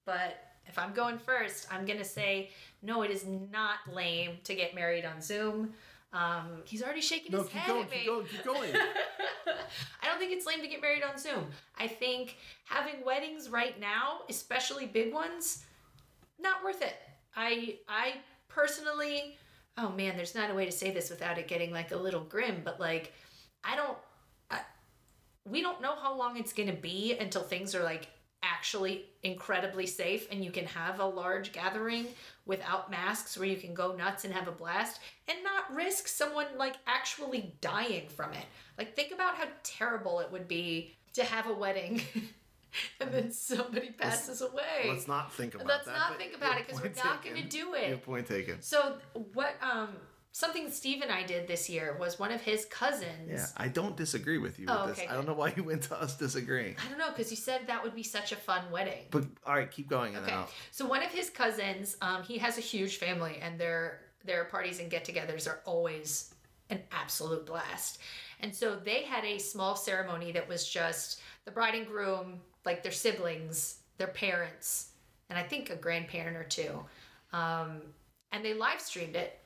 [0.05, 2.51] but if I'm going first, I'm gonna say
[2.83, 3.01] no.
[3.01, 5.73] It is not lame to get married on Zoom.
[6.13, 7.97] Um, he's already shaking No, his keep head going, me.
[7.97, 8.75] keep going, keep going.
[10.01, 11.47] I don't think it's lame to get married on Zoom.
[11.77, 15.65] I think having weddings right now, especially big ones,
[16.39, 16.95] not worth it.
[17.35, 18.13] I I
[18.47, 19.37] personally,
[19.77, 22.21] oh man, there's not a way to say this without it getting like a little
[22.23, 23.11] grim, but like
[23.63, 23.97] I don't
[24.51, 24.59] I,
[25.49, 28.07] we don't know how long it's going to be until things are like
[28.43, 32.07] actually incredibly safe and you can have a large gathering
[32.45, 36.47] without masks where you can go nuts and have a blast and not risk someone
[36.57, 38.45] like actually dying from it.
[38.77, 42.01] Like think about how terrible it would be to have a wedding
[42.99, 44.87] and then somebody passes away.
[44.87, 45.95] Let's not think about Let's that.
[45.95, 48.03] not think about it because we're not going to do Your it.
[48.03, 48.61] point taken.
[48.61, 48.97] So
[49.33, 49.89] what um
[50.33, 53.29] something Steve and I did this year was one of his cousins.
[53.29, 54.99] Yeah, I don't disagree with you with Oh, this.
[54.99, 56.75] okay, I don't know why you went to us disagreeing.
[56.85, 59.05] I don't know because you said that would be such a fun wedding.
[59.11, 60.17] But all right, keep going.
[60.17, 60.35] Okay.
[60.71, 64.79] So one of his cousins, um, he has a huge family, and their their parties
[64.79, 66.33] and get-togethers are always
[66.69, 67.99] an absolute blast.
[68.39, 72.83] And so they had a small ceremony that was just the bride and groom, like
[72.83, 74.91] their siblings, their parents,
[75.29, 76.83] and I think a grandparent or two.
[77.33, 77.81] Um,
[78.31, 79.39] and they live streamed it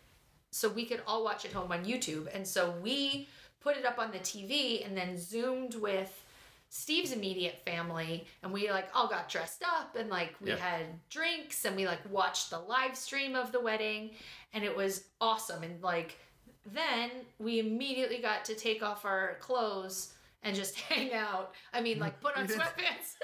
[0.58, 2.28] so we could all watch at home on YouTube.
[2.34, 3.28] And so we
[3.62, 6.24] put it up on the TV and then zoomed with
[6.70, 10.58] Steve's immediate family and we like all got dressed up and like we Yeah.
[10.58, 14.12] had drinks and we like watched the live stream of the wedding
[14.54, 16.18] and it was awesome and like
[16.66, 21.54] then we immediately got to take off our clothes and just hang out.
[21.74, 23.16] I mean like put on sweatpants.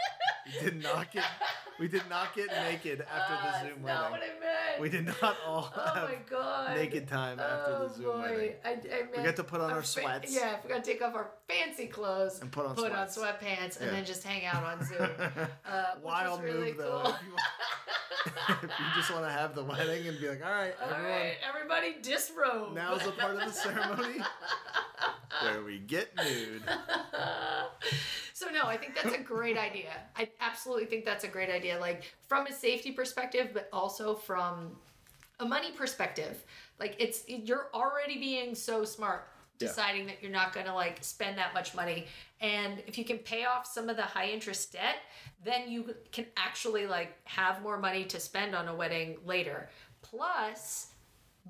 [0.62, 1.24] We did not get
[1.79, 4.12] we did not get naked after Ah, the Zoom that's not wedding.
[4.12, 4.81] what I meant.
[4.81, 6.75] We did not all Oh have my god.
[6.77, 8.19] naked time after oh the Zoom boy.
[8.21, 8.53] wedding.
[8.63, 10.33] I, I We got to put on our fa- sweats.
[10.36, 13.17] yeah, we got to take off our fancy clothes And put on put sweats.
[13.17, 13.91] on sweatpants and Yeah.
[13.91, 15.09] then just hang out on Zoom.
[15.65, 17.01] Uh, Wild really move though.
[17.05, 17.36] If you,
[18.63, 21.12] if you just want to have the wedding and be like, all right, All everyone,
[21.12, 22.73] right, everybody disrobe.
[22.73, 24.19] now's the part of the ceremony
[25.41, 26.62] where we get nude.
[28.43, 29.91] So no, I think that's a great idea.
[30.15, 31.79] I absolutely think that's a great idea.
[31.79, 34.75] Like from a safety perspective, but also from
[35.39, 36.43] a money perspective.
[36.79, 39.27] Like it's you're already being so smart
[39.60, 39.67] Yeah.
[39.67, 42.08] deciding that you're not going to like spend that much money
[42.41, 44.97] and if you can pay off some of the high interest debt
[45.43, 49.69] then you can actually like have more money to spend on a wedding later
[50.01, 50.88] plus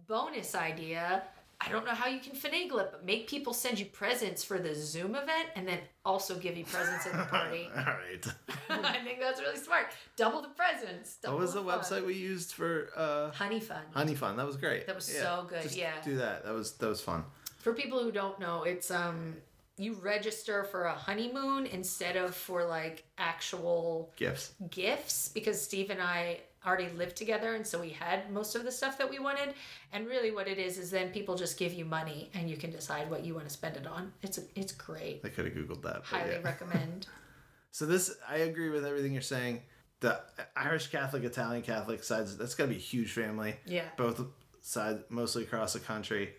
[0.08, 1.24] bonus idea
[1.66, 4.60] I don't know how you can finagle it, but make people send you presents for
[4.60, 7.70] the Zoom event and then also give you presents at the party.
[7.78, 8.26] all right.
[8.70, 9.88] I think that's really smart.
[10.18, 11.18] Double the presents.
[11.24, 11.80] What was the fun.
[11.80, 13.94] website we used for uh, Honeyfund.
[13.94, 14.36] Honey Fun?
[14.38, 14.88] That was great.
[14.88, 15.94] That was so good, just yeah.
[16.04, 16.44] Do that.
[16.44, 17.24] That was that was fun.
[17.60, 19.36] For people who don't know, it's um
[19.78, 24.52] you register for a honeymoon instead of for like actual Gifts.
[24.70, 28.72] gifts because Steve and I already lived together and so we had most of the
[28.72, 29.54] stuff that we wanted
[29.92, 32.72] and really what it is is then people just give you money and you can
[32.72, 34.12] decide what you want to spend it on.
[34.22, 35.22] It's it's great.
[35.24, 36.04] I could have googled that.
[36.04, 36.40] Highly yeah.
[36.44, 37.08] recommend.
[37.72, 39.64] So this, I agree with everything you're saying.
[40.00, 40.22] The
[40.56, 43.56] Irish Catholic, Italian Catholic sides, that's got to be a huge family.
[43.66, 43.86] Yeah.
[43.98, 44.22] Both
[44.62, 46.34] sides, mostly across the country.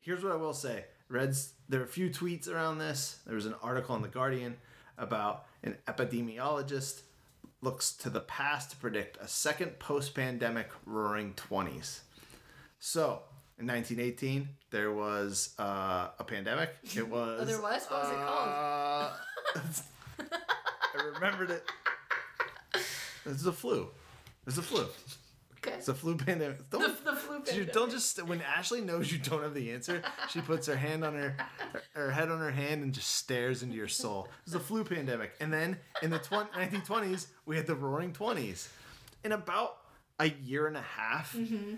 [0.00, 0.86] Here's what I will say.
[1.10, 3.18] Reds, there are a few tweets around this.
[3.26, 4.56] There was an article in The Guardian
[4.96, 7.02] about an epidemiologist
[7.62, 12.00] looks to the past to predict a second post-pandemic roaring 20s.
[12.78, 13.22] So,
[13.58, 16.74] in 1918, there was uh, a pandemic.
[16.96, 17.40] It was.
[17.42, 17.86] Oh, there was?
[17.86, 18.48] What was it called?
[18.48, 20.36] uh,
[20.98, 21.64] I remembered it.
[23.26, 23.88] It's the flu.
[24.46, 24.86] It's the flu.
[25.58, 25.76] Okay.
[25.76, 26.70] It's a flu pandemic.
[26.70, 26.99] Don't,
[27.30, 27.72] flu you pandemic.
[27.72, 31.14] don't just when Ashley knows you don't have the answer, she puts her hand on
[31.14, 31.36] her,
[31.94, 34.28] her head on her hand and just stares into your soul.
[34.44, 38.68] It's the flu pandemic, and then in the 20, 1920s we had the Roaring Twenties.
[39.24, 39.76] In about
[40.18, 41.74] a year and a half, mm-hmm.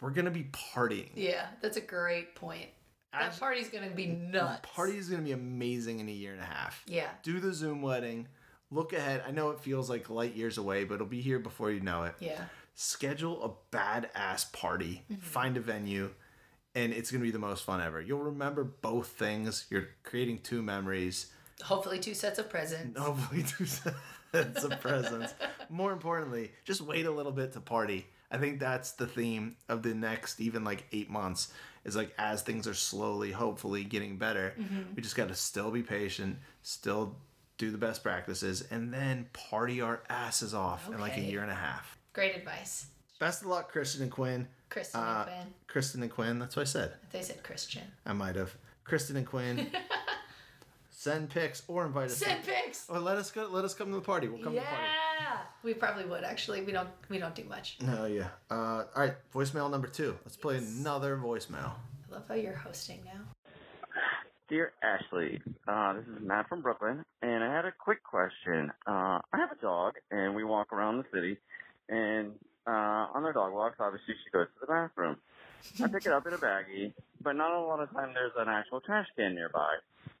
[0.00, 1.10] we're gonna be partying.
[1.14, 2.68] Yeah, that's a great point.
[3.12, 4.60] That party's gonna be nuts.
[4.62, 6.82] Party is gonna be amazing in a year and a half.
[6.86, 7.08] Yeah.
[7.22, 8.28] Do the Zoom wedding.
[8.70, 9.22] Look ahead.
[9.26, 12.04] I know it feels like light years away, but it'll be here before you know
[12.04, 12.14] it.
[12.20, 12.40] Yeah.
[12.74, 15.20] Schedule a badass party, mm-hmm.
[15.20, 16.10] find a venue,
[16.74, 18.00] and it's gonna be the most fun ever.
[18.00, 19.66] You'll remember both things.
[19.70, 21.26] You're creating two memories.
[21.62, 22.98] Hopefully, two sets of presents.
[22.98, 23.66] Hopefully, two
[24.32, 25.34] sets of presents.
[25.68, 28.06] More importantly, just wait a little bit to party.
[28.30, 31.52] I think that's the theme of the next even like eight months.
[31.84, 34.54] Is like as things are slowly, hopefully, getting better.
[34.58, 34.94] Mm-hmm.
[34.94, 37.16] We just got to still be patient, still
[37.58, 41.50] do the best practices, and then party our asses off in like a year and
[41.50, 41.98] a half.
[42.12, 42.86] Great advice.
[43.18, 44.46] Best of luck, Christian and Quinn.
[44.68, 45.54] Kristen Uh, and Quinn.
[45.66, 46.38] Kristen and Quinn.
[46.38, 46.92] That's what I said.
[47.10, 47.82] They said Christian.
[48.04, 48.54] I might have.
[48.84, 49.70] Kristen and Quinn.
[50.90, 52.16] send pics or invite us.
[52.18, 52.86] Send pics.
[52.88, 53.48] Or let us go.
[53.50, 54.28] Let us come to the party.
[54.28, 54.88] We'll come Yeah, to the party.
[55.20, 56.62] Yeah, we probably would actually.
[56.62, 56.88] We don't.
[57.08, 57.78] We don't do much.
[57.80, 58.28] No, yeah.
[58.50, 59.14] Uh, all right.
[59.34, 60.18] Voicemail number two.
[60.24, 61.72] Let's play another voicemail.
[62.10, 63.20] I love how you're hosting now.
[64.48, 68.70] Dear Ashley, uh, this is Matt from Brooklyn, and I had a quick question.
[68.86, 71.38] Uh, I have a dog, and we walk around the city,
[71.88, 72.32] and
[72.66, 72.70] uh,
[73.14, 75.16] on our dog walks, obviously she goes to the bathroom.
[75.82, 78.48] I pick it up in a baggie, but not a lot of time there's an
[78.48, 79.76] actual trash can nearby.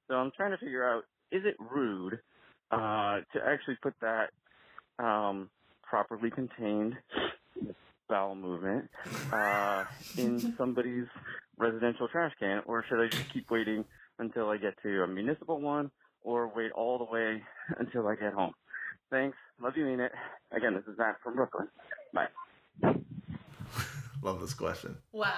[0.08, 2.18] So I'm trying to figure out, is it rude
[2.70, 4.30] uh, to actually put that
[5.02, 5.48] um,
[5.82, 6.94] properly contained
[8.08, 8.90] bowel movement
[9.32, 9.84] uh,
[10.16, 11.06] in somebody's
[11.58, 13.84] residential trash can, or should I just keep waiting
[14.18, 15.90] until I get to a municipal one,
[16.22, 17.42] or wait all the way
[17.78, 18.52] until I get home?
[19.10, 19.36] Thanks.
[19.60, 20.12] Love you, mean it.
[20.50, 21.68] Again, this is Matt from Brooklyn.
[22.12, 22.28] Bye.
[24.22, 24.96] Love this question.
[25.12, 25.34] Wow.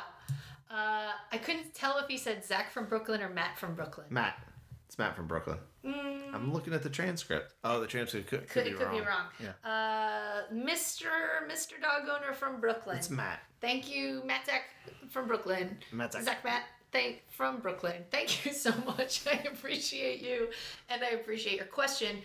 [0.70, 4.06] Uh, I couldn't tell if he said Zach from Brooklyn or Matt from Brooklyn.
[4.10, 4.38] Matt.
[4.86, 5.58] It's Matt from Brooklyn.
[5.84, 7.54] Mm, I'm looking at the transcript.
[7.64, 8.94] Oh, the transcript could, could, could, be, it could wrong.
[8.98, 9.26] be wrong.
[9.64, 9.68] Yeah.
[9.68, 11.06] Uh, Mr.
[11.50, 11.80] Mr.
[11.80, 12.96] Dog Owner from Brooklyn.
[12.96, 13.40] It's Matt.
[13.60, 14.62] Thank you, Matt Zach
[15.10, 15.76] from Brooklyn.
[15.92, 16.22] Matt Zach.
[16.22, 16.62] Zach Matt.
[16.92, 18.04] thank from Brooklyn.
[18.10, 19.26] Thank you so much.
[19.26, 20.48] I appreciate you,
[20.88, 22.18] and I appreciate your question.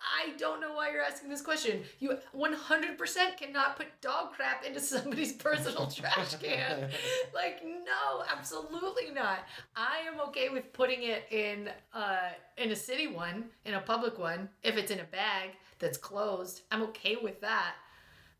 [0.00, 1.82] I don't know why you're asking this question.
[1.98, 6.88] You 100% cannot put dog crap into somebody's personal trash can.
[7.34, 9.40] Like, no, absolutely not.
[9.76, 14.18] I am okay with putting it in uh, in a city one, in a public
[14.18, 16.62] one, if it's in a bag that's closed.
[16.70, 17.74] I'm okay with that.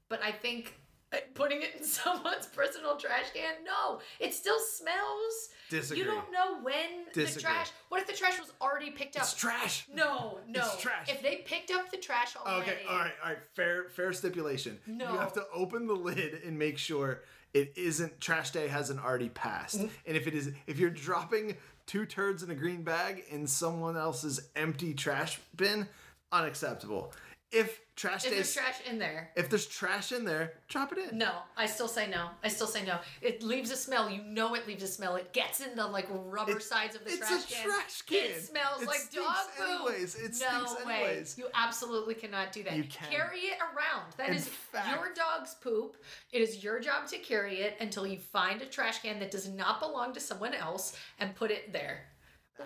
[0.09, 0.75] But I think
[1.13, 5.51] uh, putting it in someone's personal trash can, no, it still smells.
[5.71, 6.03] Disagree.
[6.03, 7.71] You don't know when the trash.
[7.89, 9.23] What if the trash was already picked up?
[9.23, 9.87] It's trash.
[9.95, 10.61] No, no.
[10.61, 11.09] It's trash.
[11.09, 12.63] If they picked up the trash already.
[12.63, 13.39] Okay, all right, all right.
[13.55, 14.79] Fair, fair stipulation.
[14.87, 15.13] No.
[15.13, 17.23] You have to open the lid and make sure
[17.55, 19.81] it isn't trash day hasn't already passed.
[19.81, 19.91] Mm.
[20.07, 21.57] And if it is, if you're dropping
[21.87, 25.89] two turds in a green bag in someone else's empty trash bin,
[26.33, 27.13] unacceptable.
[27.53, 29.31] If trash If there's trash in there.
[29.35, 31.19] if there's trash in there, drop it in.
[31.19, 32.29] No, I still say no.
[32.45, 32.99] I still say no.
[33.21, 34.09] It leaves a smell.
[34.09, 35.17] You know it leaves a smell.
[35.17, 37.65] It gets in the like rubber It- sides of the it's trash a can.
[37.67, 38.17] trash can.
[38.31, 39.69] It smells It like dog poop.
[39.69, 40.15] anyways.
[40.15, 40.95] It no stinks way.
[40.95, 41.39] anyways.
[41.39, 42.77] You absolutely cannot do that.
[42.77, 43.11] You can.
[43.11, 44.13] Carry it around.
[44.17, 45.97] That In is fact- your dog's poop.
[46.31, 49.49] It is your job to carry it until you find a trash can that does
[49.49, 52.07] not belong to someone else and put it there.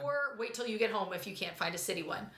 [0.02, 2.28] Or wait till you get home if you can't find a city one.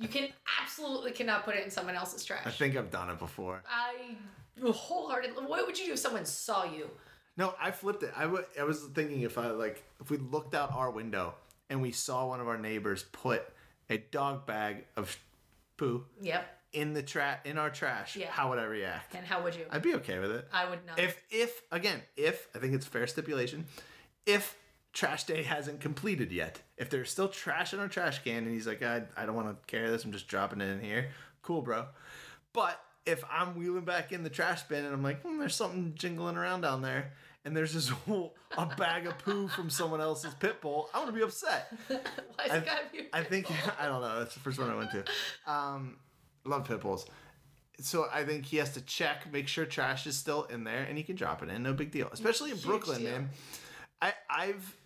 [0.00, 0.28] You can
[0.62, 2.42] absolutely cannot put it in someone else's trash.
[2.46, 3.62] I think I've done it before.
[3.68, 4.16] I
[4.62, 5.44] wholeheartedly.
[5.44, 6.88] What would you do if someone saw you?
[7.36, 8.12] No, I flipped it.
[8.16, 11.34] I was thinking if I like if we looked out our window
[11.68, 13.42] and we saw one of our neighbors put
[13.88, 15.16] a dog bag of
[15.76, 16.46] poo Yep.
[16.72, 18.30] in the tra- in our trash, Yeah.
[18.30, 19.14] how would I react?
[19.14, 19.66] And how would you?
[19.70, 20.48] I'd be okay with it.
[20.52, 20.98] I would not.
[20.98, 23.66] If if again, if I think it's fair stipulation,
[24.26, 24.56] if
[24.92, 28.66] trash day hasn't completed yet, if there's still trash in our trash can and he's
[28.66, 31.10] like, I, I don't want to carry this, I'm just dropping it in here.
[31.42, 31.86] Cool, bro.
[32.52, 35.94] But if I'm wheeling back in the trash bin and I'm like, hmm, there's something
[35.94, 37.12] jingling around down there,
[37.44, 41.16] and there's this whole a bag of poo from someone else's pit bull, I'm gonna
[41.16, 41.72] be upset.
[41.86, 41.96] Why
[42.44, 43.08] is I, it gotta be?
[43.12, 43.46] I think
[43.80, 44.18] I don't know.
[44.18, 45.04] That's the first one I went to.
[45.46, 45.96] Um,
[46.44, 47.06] love pit bulls.
[47.80, 50.98] So I think he has to check, make sure trash is still in there, and
[50.98, 51.62] he can drop it in.
[51.62, 52.10] No big deal.
[52.12, 53.10] Especially in Huge Brooklyn, deal.
[53.12, 53.30] man.
[54.02, 54.76] I I've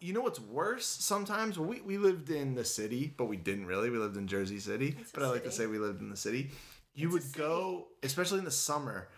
[0.00, 1.58] you know what's worse sometimes?
[1.58, 3.90] Well, we, we lived in the city, but we didn't really.
[3.90, 4.96] We lived in Jersey City.
[5.00, 6.50] It's but I like to say we lived in the city.
[6.94, 7.38] You It's would city.
[7.38, 9.08] go, especially in the summer,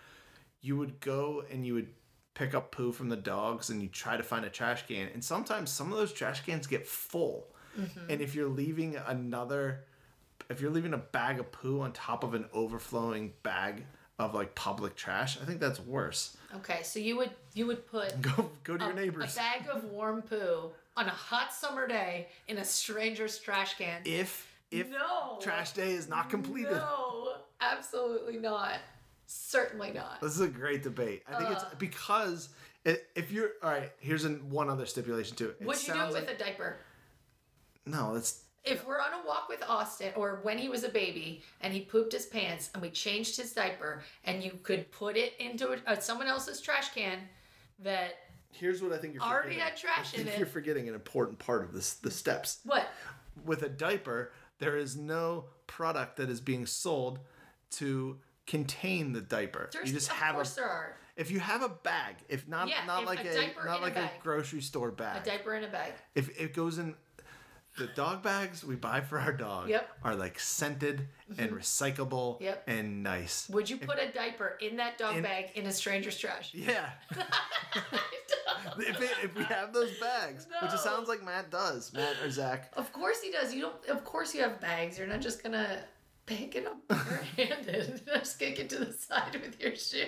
[0.61, 1.89] you would go and you would
[2.35, 5.09] pick up poo from the dogs and you try to find a trash can.
[5.13, 7.47] And sometimes some of those trash cans get full.
[7.79, 8.11] Mm-hmm.
[8.11, 9.85] And if you're leaving another,
[10.51, 13.85] if you're leaving a bag of poo on top of an overflowing bag
[14.19, 16.37] of like public trash, I think that's worse.
[16.57, 19.35] Okay, so you would you would put Go go to a, your neighbors.
[19.35, 24.03] a bag of warm poo on a hot summer day in a stranger's trash can.
[24.05, 26.73] if if no trash day is not completed.
[26.73, 28.79] No, absolutely not.
[29.27, 30.21] Certainly not.
[30.21, 31.23] This is a great debate.
[31.29, 31.53] I think Uh.
[31.55, 32.49] it's because
[32.85, 33.91] if you're all right.
[33.99, 35.55] Here's an, one other stipulation too.
[35.61, 36.77] It Would you do it with like- a diaper?
[37.87, 38.15] no.
[38.15, 41.73] That's If we're on a walk with Austin, or when he was a baby and
[41.73, 45.73] he pooped his pants and we changed his diaper, and you could put it into
[45.73, 47.19] a, uh, someone else's trash can
[47.81, 48.15] that
[48.53, 49.65] here's what I think you're Already forgetting.
[49.65, 50.39] had trash I in think it.
[50.39, 51.95] You're forgetting an important part of this.
[51.95, 52.89] The steps what?
[53.45, 54.33] with a diaper.
[54.61, 57.19] There is no product that is being sold
[57.73, 59.69] to contain the diaper.
[59.73, 62.69] There's, you just of have a there are if you have a bag, if not
[62.69, 64.11] Yeah, not if like a a, diaper not a like a, bag.
[64.23, 65.23] grocery store bag.
[65.23, 65.93] a diaper in a bag.
[66.15, 66.95] if it goes in
[67.77, 69.83] the dog bags we buy for our dog Yep.
[69.99, 70.09] Mm-hmm.
[70.09, 71.09] are like scented
[71.39, 72.65] and recyclable Yep.
[72.69, 73.49] and nice.
[73.51, 76.51] Would you put a diaper in that dog In- bag in a stranger's trash?
[76.55, 76.91] Yeah.
[78.79, 80.75] if, it, if we have those bags, which No.
[80.77, 82.73] it sounds like Matt does, Matt or Zach.
[82.77, 83.53] Of course he does.
[83.55, 83.87] You don't.
[83.89, 84.99] Of course you have bags.
[84.99, 85.81] You're not just gonna
[86.27, 87.67] pick it up barehanded.
[88.07, 90.07] And just kick it to the side with your shoe.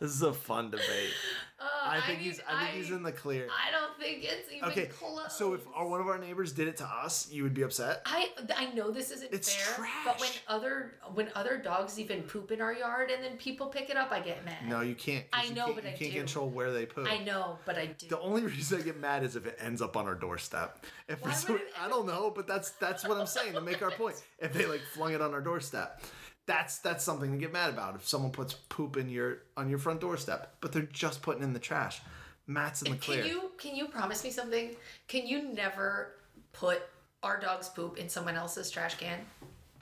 [0.00, 1.12] This is a fun debate.
[1.60, 3.48] Uh, I think need- he's I think he's in the clear.
[3.50, 5.36] I don't think it's even Okay, close.
[5.36, 8.02] so if our, one of our neighbors did it to us, you would be upset.
[8.06, 12.52] I I know this isn't It's fair, but when other when other dogs even poop
[12.52, 14.68] in our yard and then people pick it up, I get mad.
[14.68, 15.24] No, you can't.
[15.32, 16.18] I you know, can't, but you I can't do.
[16.18, 17.08] control where they poop.
[17.10, 18.06] I know, but I do.
[18.08, 20.84] The only reason I get mad is if it ends up on our doorstep.
[21.08, 23.54] If Why for would some- it I don't know, but that's that's what I'm saying
[23.54, 24.14] to make our point.
[24.40, 26.00] If they like flung it on our doorstep,
[26.48, 27.94] that's that's something to get mad about.
[27.94, 31.52] If someone puts poop in your on your front doorstep, but they're just putting in
[31.52, 32.00] the trash,
[32.46, 33.22] Matt's in the clear.
[33.22, 34.74] Can you can you promise me something?
[35.06, 36.16] Can you never
[36.52, 36.82] put
[37.22, 39.20] our dog's poop in someone else's trash can?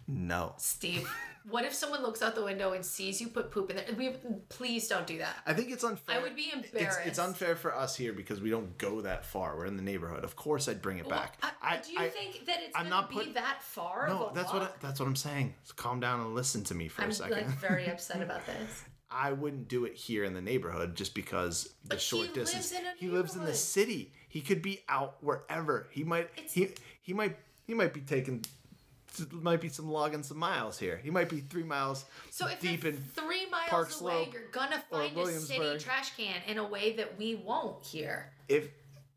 [0.09, 0.55] No.
[0.59, 1.11] Steve,
[1.49, 3.85] what if someone looks out the window and sees you put poop in there?
[3.97, 4.11] We,
[4.49, 5.37] please don't do that.
[5.47, 6.19] I think it's unfair.
[6.19, 7.01] I would be It's, embarrassed.
[7.05, 9.57] it's unfair for us here because we don't go that far.
[9.57, 10.23] We're in the neighborhood.
[10.23, 11.39] Of course, I'd bring it back.
[11.43, 13.35] Well, I- I, do you I- think that it's I'm going not to be put-
[13.35, 14.09] that far?
[14.09, 15.55] No, that's what I, that's what I'm saying.
[15.65, 17.37] So calm down and listen to me for I'm a second.
[17.37, 18.85] like very upset about this.
[19.11, 22.53] I wouldn't do it here in the neighborhood just because the But he short lives
[22.53, 22.73] distance.
[22.81, 24.13] in a he lives in the city.
[24.29, 25.87] He could be out wherever.
[25.91, 26.69] He might It's- he
[27.03, 27.37] he might
[27.67, 28.45] he might be taking
[29.33, 30.97] might be some logging some miles here.
[31.03, 34.49] He might be three miles So if deep in three miles Park away, Slope you're
[34.53, 38.33] gonna find a city trash can in a way that we won't here.
[38.49, 38.69] if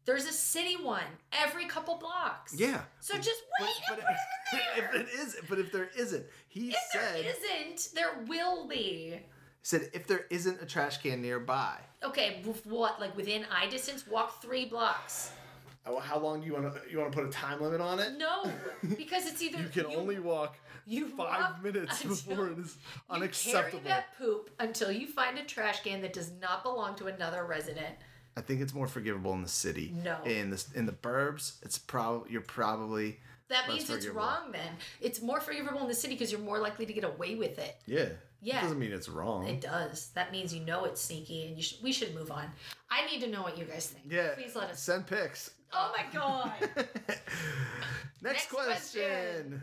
[0.05, 2.55] There's a city one every couple blocks.
[2.57, 2.81] yeah.
[2.99, 4.07] So just wait but and
[4.51, 7.89] put it in if it is, but if there isn't, he If said there isn't,
[7.95, 9.19] there will be.
[9.61, 11.77] said if there isn't a trash can nearby.
[12.03, 12.99] Okay, what?
[12.99, 15.31] Like within eye distance, walk three blocks.
[15.89, 17.99] Oh, how long do you want to you want to put a time limit on
[17.99, 18.13] it?
[18.17, 18.43] No,
[18.97, 22.77] because it's either You can only walk you five walk minutes before it is
[23.09, 23.17] unacceptable.
[23.17, 23.79] you unacceptable.
[23.79, 27.45] carry that poop until you find a trash can that does not belong to another
[27.45, 27.95] resident.
[28.37, 29.93] I think it's more forgivable in the city.
[30.03, 30.17] No.
[30.25, 33.19] In the in the burbs, it's probably you're probably
[33.49, 34.77] That Less means it's wrong then.
[35.01, 37.75] It's more forgivable in the city because you're more likely to get away with it.
[37.85, 38.09] yeah.
[38.41, 38.59] Yeah.
[38.59, 39.47] It Doesn't mean it's wrong.
[39.47, 40.11] It does.
[40.15, 42.45] That means you know it's sneaky and you should, we should move on.
[42.89, 44.05] I need to know what you guys think.
[44.09, 44.29] yeah.
[44.33, 44.79] Please let us.
[44.81, 45.51] send pics.
[45.73, 46.53] Oh my god.
[48.21, 49.01] Next, Next question.
[49.01, 49.61] question.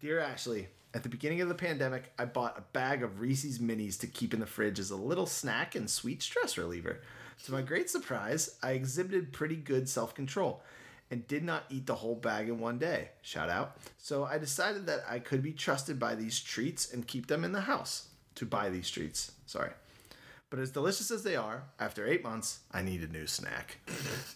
[0.00, 3.98] Dear Ashley, at the beginning of the pandemic, I bought a bag of Reese's Minis
[4.00, 7.00] to keep in the fridge as a little snack and sweet stress reliever.
[7.44, 10.62] To my great surprise, I exhibited pretty good self control
[11.10, 13.10] and did not eat the whole bag in one day.
[13.22, 13.78] Shout out.
[13.96, 17.52] So I decided that I could be trusted by these treats and keep them in
[17.52, 18.08] the house.
[18.36, 19.70] To buy these treats, sorry.
[20.50, 23.78] But as delicious as they are, after eight months, I need a new snack.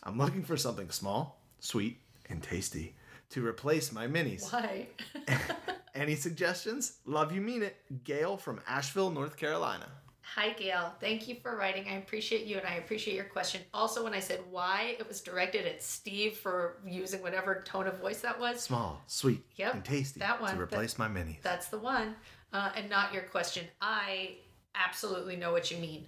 [0.02, 1.98] I'm looking for something small, sweet,
[2.28, 2.94] and tasty
[3.30, 4.52] to replace my minis.
[4.52, 4.88] Why?
[5.94, 6.98] Any suggestions?
[7.06, 7.76] Love you, mean it.
[8.04, 9.88] Gail from Asheville, North Carolina.
[10.34, 10.94] Hi, Gail.
[11.00, 11.86] Thank you for writing.
[11.88, 13.60] I appreciate you and I appreciate your question.
[13.74, 17.98] Also, when I said why, it was directed at Steve for using whatever tone of
[18.00, 18.60] voice that was.
[18.62, 21.42] Small, sweet, Yep, and tasty that one, to replace my minis.
[21.42, 22.14] That's the one,
[22.52, 23.66] uh, and not your question.
[23.82, 24.36] I
[24.74, 26.06] absolutely know what you mean,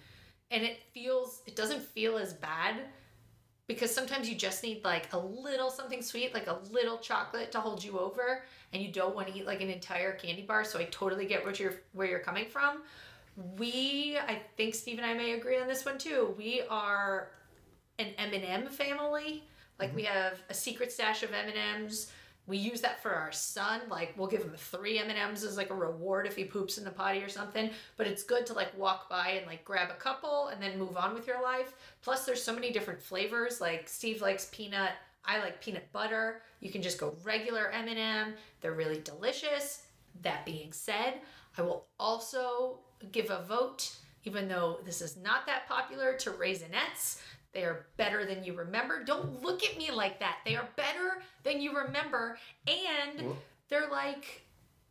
[0.51, 2.77] and it feels it doesn't feel as bad
[3.67, 7.61] because sometimes you just need like a little something sweet, like a little chocolate to
[7.61, 8.43] hold you over,
[8.73, 10.65] and you don't want to eat like an entire candy bar.
[10.65, 12.83] So I totally get what you're where you're coming from.
[13.57, 16.35] We, I think Steve and I may agree on this one too.
[16.39, 17.31] We are
[17.99, 19.43] an M&M family.
[19.79, 22.13] Like we have a secret stash of M&Ms.
[22.47, 23.81] We use that for our son.
[23.89, 26.91] Like we'll give him three M&Ms as like a reward if he poops in the
[26.91, 27.71] potty or something.
[27.97, 30.97] But it's good to like walk by and like grab a couple and then move
[30.97, 31.75] on with your life.
[32.03, 33.61] Plus there's so many different flavors.
[33.61, 34.93] Like Steve likes peanut.
[35.25, 36.43] I like peanut butter.
[36.61, 38.35] You can just go regular M&M.
[38.61, 39.87] They're really delicious.
[40.23, 41.15] That being said,
[41.59, 42.79] I will also
[43.11, 43.91] give a vote,
[44.25, 47.21] even though this is not that popular, to Raisinets.
[47.55, 49.03] They are better than you remember.
[49.05, 50.39] Don't look at me like that.
[50.45, 52.37] They are better than you remember.
[52.67, 53.19] And
[53.69, 54.43] they're like,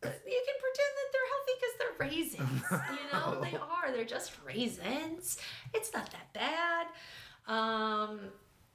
[0.02, 2.64] you can pretend that they're healthy because they're raisins.
[3.00, 3.92] You know, they are.
[3.92, 5.38] They're just raisins.
[5.72, 6.86] It's not that bad.
[7.46, 8.20] Um,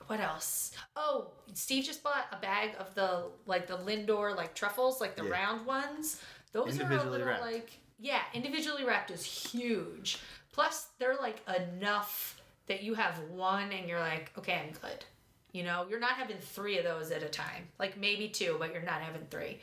[0.07, 0.71] what else?
[0.95, 5.23] Oh, Steve just bought a bag of the like the Lindor like truffles, like the
[5.23, 5.29] Yeah.
[5.31, 6.21] round ones.
[6.51, 7.41] Those are a little wrapped.
[7.41, 10.19] like yeah, individually wrapped is huge.
[10.51, 12.38] Plus, they're like enough
[12.69, 15.03] that you have one and you're like, okay, I'm good.
[15.51, 17.67] You know, you're not having three of those at a time.
[17.79, 19.59] Like maybe two, but you're not having three.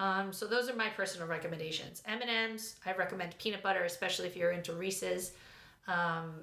[0.00, 2.02] Um, so those are my personal recommendations.
[2.06, 2.76] M and M's.
[2.84, 5.32] I recommend peanut butter, especially if you're into Reese's.
[5.86, 6.34] Um,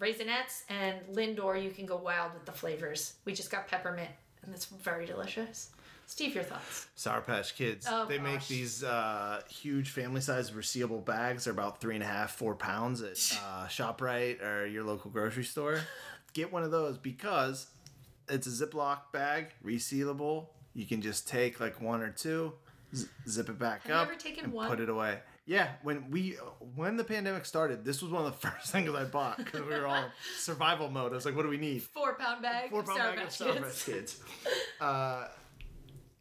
[0.00, 1.62] Raisinets and Lindor.
[1.62, 3.14] You can go wild with the flavors.
[3.24, 4.10] We just got peppermint,
[4.42, 5.70] and it's very delicious.
[6.06, 6.86] Steve, your thoughts?
[6.94, 7.86] Sour Patch Kids.
[7.90, 11.44] Oh, they make these uh, huge family size resealable bags.
[11.44, 13.12] They're about three and a half, four pounds at
[13.44, 15.80] uh, ShopRite or your local grocery store.
[16.32, 17.66] Get one of those because
[18.28, 20.46] it's a Ziploc bag, resealable.
[20.74, 22.52] You can just take like one or two,
[22.94, 24.68] z- zip it back Have up, and one?
[24.68, 25.18] put it away.
[25.46, 26.36] Yeah, when we
[26.74, 29.74] when the pandemic started, this was one of the first things I bought because we
[29.74, 30.04] were all
[30.38, 31.12] survival mode.
[31.12, 32.70] I was like, "What do we need?" Four pound bag.
[32.70, 33.62] four pound bag of Patch Sour Kids.
[33.64, 34.20] Patch Kids.
[34.80, 35.26] Uh,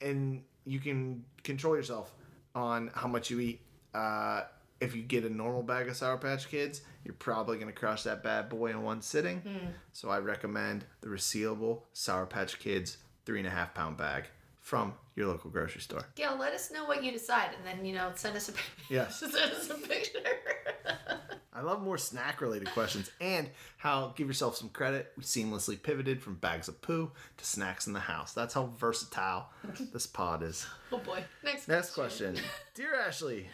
[0.02, 2.14] and you can control yourself
[2.54, 3.62] on how much you eat.
[3.94, 4.44] Uh,
[4.82, 8.04] if you get a normal bag of Sour Patch Kids, you're probably going to crush
[8.04, 9.40] that bad boy in one sitting.
[9.40, 9.68] Hmm.
[9.94, 14.26] So I recommend the resealable Sour Patch Kids three and a half pound bag
[14.60, 16.06] from your local grocery store.
[16.16, 18.54] Gail, let us know what you decide, and then you know send us a
[18.90, 19.20] Yes.
[19.20, 20.20] send us a picture.
[21.56, 26.22] I love more snack related questions and how, give yourself some credit, we seamlessly pivoted
[26.22, 28.34] from bags of poo to snacks in the house.
[28.34, 29.50] That's how versatile
[29.94, 30.68] this pod is.
[30.92, 31.24] oh boy.
[31.46, 31.70] Next.
[31.70, 32.36] Next question.
[32.76, 33.48] Dear Ashley,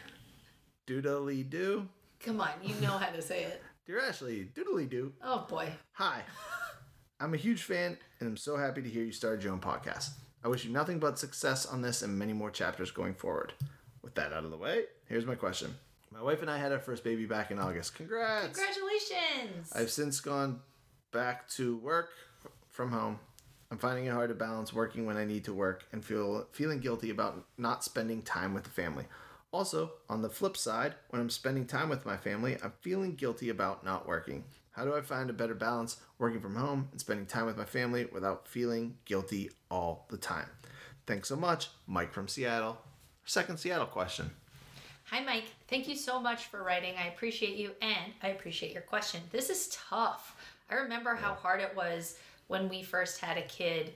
[0.88, 1.88] doodly doo.
[2.20, 3.62] Come on, you know how to say it.
[3.86, 5.14] Dear Ashley, doodly doo.
[5.24, 5.72] Oh boy.
[5.94, 6.24] Hi.
[7.20, 10.10] I'm a huge fan and I'm so happy to hear you started your own podcast.
[10.44, 13.54] I wish you nothing but success on this and many more chapters going forward.
[14.02, 15.76] With that out of the way, here's my question
[16.12, 17.96] My wife and I had our first baby back in August.
[17.96, 18.58] Congrats!
[18.58, 19.72] Congratulations.
[19.74, 20.60] I've since gone
[21.12, 22.10] back to work
[22.70, 23.20] from home.
[23.72, 26.80] I'm finding it hard to balance working when I need to work and feel feeling
[26.80, 29.06] guilty about not spending time with the family.
[29.54, 33.50] Also, on the flip side, when I'm spending time with my family, I'm feeling guilty
[33.50, 34.44] about not working.
[34.72, 37.66] How do I find a better balance working from home and spending time with my
[37.66, 40.48] family without feeling guilty all the time?
[41.08, 42.78] Thanks so much, Mike from Seattle.
[43.26, 44.32] Second Seattle question.
[45.12, 45.44] Hi, Mike.
[45.68, 46.94] Thank you so much for writing.
[46.98, 49.20] I appreciate you and I appreciate your question.
[49.30, 50.38] This is tough.
[50.70, 53.92] I remember how hard it was when we first had a kid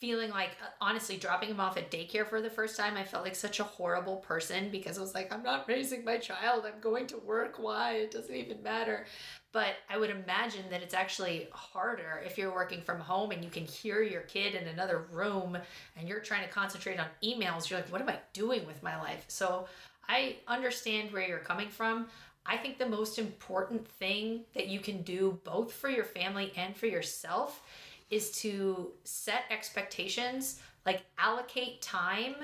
[0.00, 3.24] feeling like uh, honestly dropping him off at daycare for the first time i felt
[3.24, 6.78] like such a horrible person because i was like i'm not raising my child i'm
[6.80, 9.06] going to work why it doesn't even matter
[9.52, 13.48] but i would imagine that it's actually harder if you're working from home and you
[13.48, 15.56] can hear your kid in another room
[15.96, 19.00] and you're trying to concentrate on emails you're like what am i doing with my
[19.00, 19.66] life so
[20.08, 22.06] i understand where you're coming from
[22.46, 26.76] I think the most important thing that you can do both for your family and
[26.76, 27.62] for yourself
[28.10, 32.34] is to set expectations, like allocate time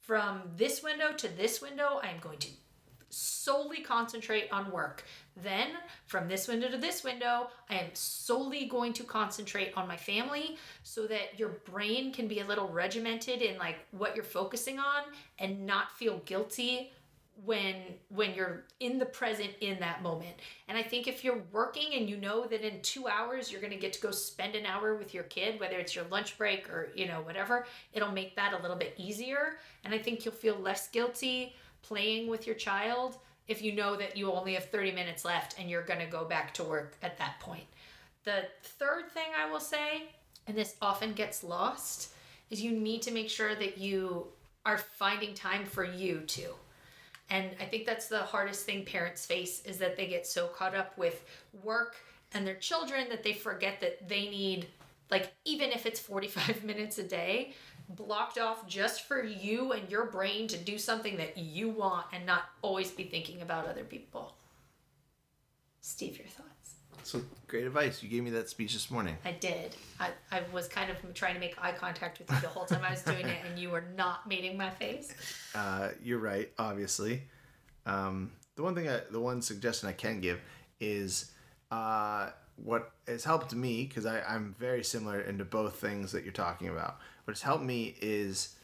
[0.00, 2.00] from this window to this window.
[2.02, 2.48] I'm going to
[3.10, 5.04] solely concentrate on work.
[5.42, 5.68] Then,
[6.06, 10.56] from this window to this window, I am solely going to concentrate on my family
[10.82, 15.02] so that your brain can be a little regimented in like what you're focusing on
[15.38, 16.92] and not feel guilty
[17.44, 17.74] when
[18.08, 20.34] when you're in the present in that moment
[20.68, 23.72] and i think if you're working and you know that in two hours you're going
[23.72, 26.68] to get to go spend an hour with your kid whether it's your lunch break
[26.68, 30.34] or you know whatever it'll make that a little bit easier and i think you'll
[30.34, 33.18] feel less guilty playing with your child
[33.48, 36.24] if you know that you only have 30 minutes left and you're going to go
[36.24, 37.64] back to work at that point.
[38.24, 40.10] The third thing i will say
[40.46, 42.12] and this often gets lost
[42.50, 44.26] is you need to make sure that you
[44.66, 46.52] are finding time for you too.
[47.30, 50.74] And I think that's the hardest thing parents face is that they get so caught
[50.74, 51.24] up with
[51.62, 51.96] work
[52.32, 54.66] and their children that they forget that they need
[55.10, 57.54] like even if it's 45 minutes a day
[57.96, 62.24] blocked off just for you and your brain to do something that you want and
[62.24, 64.34] not always be thinking about other people.
[65.80, 66.50] Steve, your thoughts?
[67.02, 68.02] So great advice.
[68.02, 69.16] You gave me that speech this morning.
[69.24, 69.74] I did.
[69.98, 72.82] I, I was kind of trying to make eye contact with you the whole time
[72.86, 75.14] I was doing it, and you were not meeting my face.
[75.54, 77.22] Uh, you're right, obviously.
[77.86, 80.40] Um, the one thing, I, the one suggestion I can give
[80.78, 81.32] is
[81.70, 86.68] uh, what has helped me because I'm very similar into both things that you're talking
[86.68, 86.98] about.
[87.30, 88.56] What has helped me is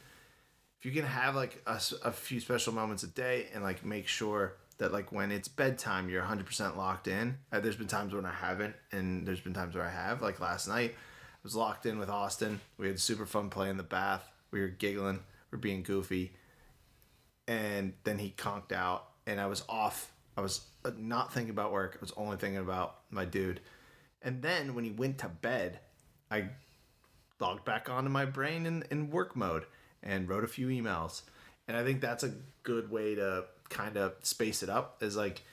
[0.77, 4.57] if you can have like a few special moments a day and like make sure
[4.77, 7.37] that like when it's bedtime you're 100% locked in.
[7.49, 10.21] Uh, there's been times when I haven't, and there's been times where I have.
[10.21, 12.59] Like last night, I was locked in with Austin.
[12.77, 14.29] We had super fun play in the bath.
[14.51, 15.21] We were giggling.
[15.49, 16.33] We are being goofy
[17.47, 21.71] and then he conked out and i was off i was uh, not thinking about
[21.71, 23.61] work i was only thinking about my dude
[24.21, 25.79] and then when he went to bed
[26.29, 26.49] i
[27.39, 29.65] logged back onto my brain in, in work mode
[30.03, 31.21] and wrote a few emails.
[31.67, 32.33] And i think that's a
[32.63, 35.43] good way to kind of space it up is like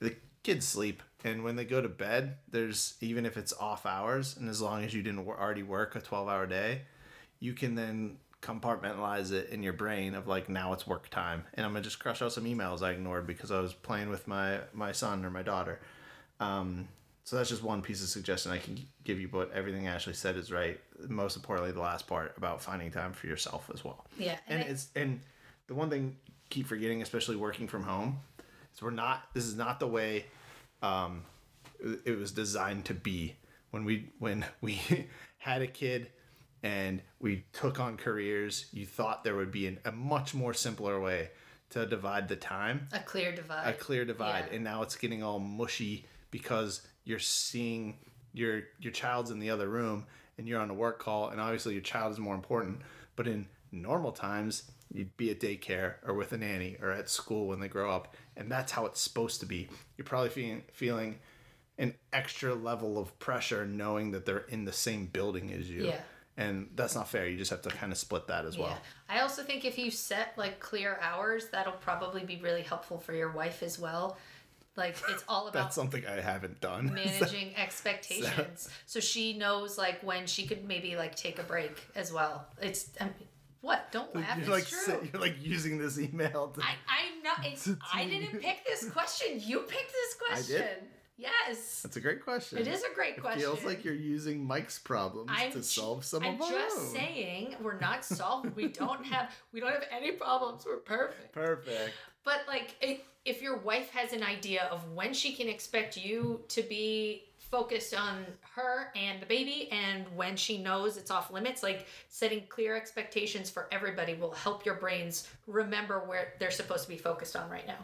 [0.00, 4.36] the kids sleep and when they go to bed there's even if it's off hours
[4.36, 6.82] and as long as you didn't already work a 12 hour day
[7.40, 11.44] you can then compartmentalize it in your brain of like now it's work time.
[11.54, 14.28] And i'm gonna just crush out some emails i ignored because i was playing with
[14.28, 15.80] my my son or my daughter.
[16.40, 16.88] Um,
[17.28, 20.34] so that's just one piece of suggestion i can give you but everything ashley said
[20.36, 20.80] is right.
[21.08, 24.04] Most importantly the last part about finding time for yourself as well.
[24.18, 25.20] Yeah, and and I- it's and
[25.66, 26.16] the one thing
[26.50, 28.18] keep forgetting especially working from home
[28.74, 30.24] is we're not this is not the way
[30.82, 31.22] um,
[32.04, 33.36] it- was designed to be.
[33.70, 34.80] When we when we
[35.38, 36.08] had a kid
[36.62, 40.98] and we took on careers you thought there would be an, a much more simpler
[41.00, 41.30] way
[41.70, 42.88] to divide the time.
[42.92, 43.68] A clear divide.
[43.68, 44.46] a clear divide.
[44.48, 44.54] Yeah.
[44.56, 47.96] and now it's getting all mushy because you're seeing
[48.34, 50.04] your your child's in the other room
[50.36, 52.80] and you're on a work call and obviously your child is more important
[53.16, 57.46] but in normal times you'd be at daycare or with a nanny or at school
[57.48, 59.68] when they grow up and that's how it's supposed to be.
[59.96, 61.18] You're probably feeling feeling
[61.78, 65.86] an extra level of pressure knowing that they're in the same building as you.
[65.86, 66.00] Yeah.
[66.36, 67.26] and that's not fair.
[67.28, 68.76] You just have to kind of split that as well.
[69.08, 73.12] I also think if you set like clear hours, that'll probably be really helpful for
[73.12, 74.16] your wife as well.
[74.78, 78.68] Like it's all about that's something i haven't done managing expectations.
[78.86, 82.46] So she knows like when she could maybe like take a break as well.
[82.62, 83.14] It's I mean,
[83.60, 83.90] what?
[83.92, 84.36] Don't laugh.
[84.36, 84.78] you're it's like true.
[84.78, 87.44] sit- you're like using this email to I, I'm not.
[87.44, 89.40] It's, I didn't pick this question.
[89.44, 90.46] You picked this I did?
[90.60, 90.84] question.
[91.18, 91.80] Yes.
[91.82, 92.58] That's a great question.
[92.58, 93.40] It is a great question.
[93.40, 96.50] It feels like you're using Mike's problems I'm to ju- solve some I'm of our
[96.52, 96.86] just own.
[96.94, 98.54] saying we're not solved.
[98.54, 100.64] we don't have we don't have any problems.
[100.64, 101.32] We're perfect.
[101.32, 101.92] Perfect.
[102.24, 106.40] But like, i- if your wife has an idea of when she can expect you
[106.48, 108.24] to be focused on
[108.54, 113.50] her and the baby, and when she knows it's off limits, like setting clear expectations
[113.50, 117.66] for everybody will help your brains remember where they're supposed to be focused on right
[117.66, 117.78] now.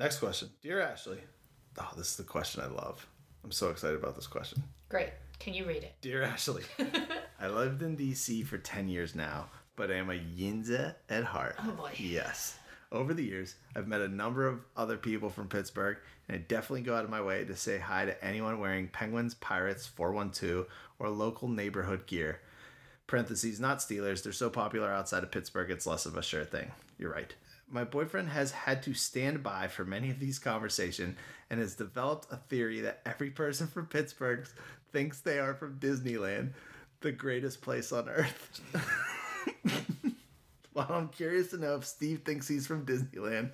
[0.00, 0.48] Next question.
[0.62, 1.18] Dear Ashley.
[1.78, 3.06] Oh, this is the question I love.
[3.44, 4.62] I'm so excited about this question.
[4.88, 5.10] Great.
[5.38, 5.94] Can you read it?
[6.00, 6.62] Dear Ashley,
[7.40, 11.56] I lived in DC for 10 years now, but I am a Yinzer at heart.
[11.62, 11.92] Oh, boy.
[11.96, 12.58] Yes.
[12.92, 15.96] Over the years, I've met a number of other people from Pittsburgh,
[16.28, 19.34] and I definitely go out of my way to say hi to anyone wearing Penguins,
[19.34, 20.66] Pirates, 412,
[21.00, 22.40] or local neighborhood gear.
[23.08, 24.22] Parentheses, not Steelers.
[24.22, 26.70] They're so popular outside of Pittsburgh, it's less of a sure thing.
[26.98, 27.34] You're right.
[27.68, 31.16] My boyfriend has had to stand by for many of these conversations
[31.50, 34.46] and has developed a theory that every person from Pittsburgh
[34.92, 36.52] thinks they are from Disneyland,
[37.00, 38.60] the greatest place on earth.
[40.76, 43.52] While I'm curious to know if Steve thinks he's from Disneyland,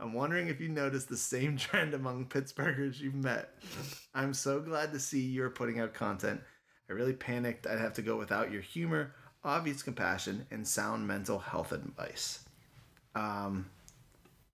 [0.00, 3.50] I'm wondering if you noticed the same trend among Pittsburghers you've met.
[4.16, 6.40] I'm so glad to see you're putting out content.
[6.90, 9.14] I really panicked I'd have to go without your humor,
[9.44, 12.40] obvious compassion, and sound mental health advice.
[13.14, 13.66] Um,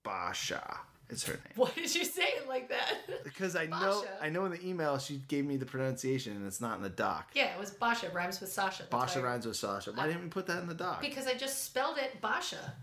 [0.03, 0.81] Basha
[1.13, 1.53] is her name.
[1.57, 2.95] Why did you say it like that?
[3.25, 3.71] Because I know,
[4.03, 4.09] Basha.
[4.21, 6.89] I know in the email she gave me the pronunciation and it's not in the
[6.89, 7.31] doc.
[7.35, 8.11] yeah, it was Basha.
[8.11, 8.83] Rhymes with Sasha.
[8.83, 9.93] That's Basha why- rhymes with Sasha.
[9.93, 11.01] Why didn't we put that in the doc?
[11.01, 12.75] Because I just spelled it Basha.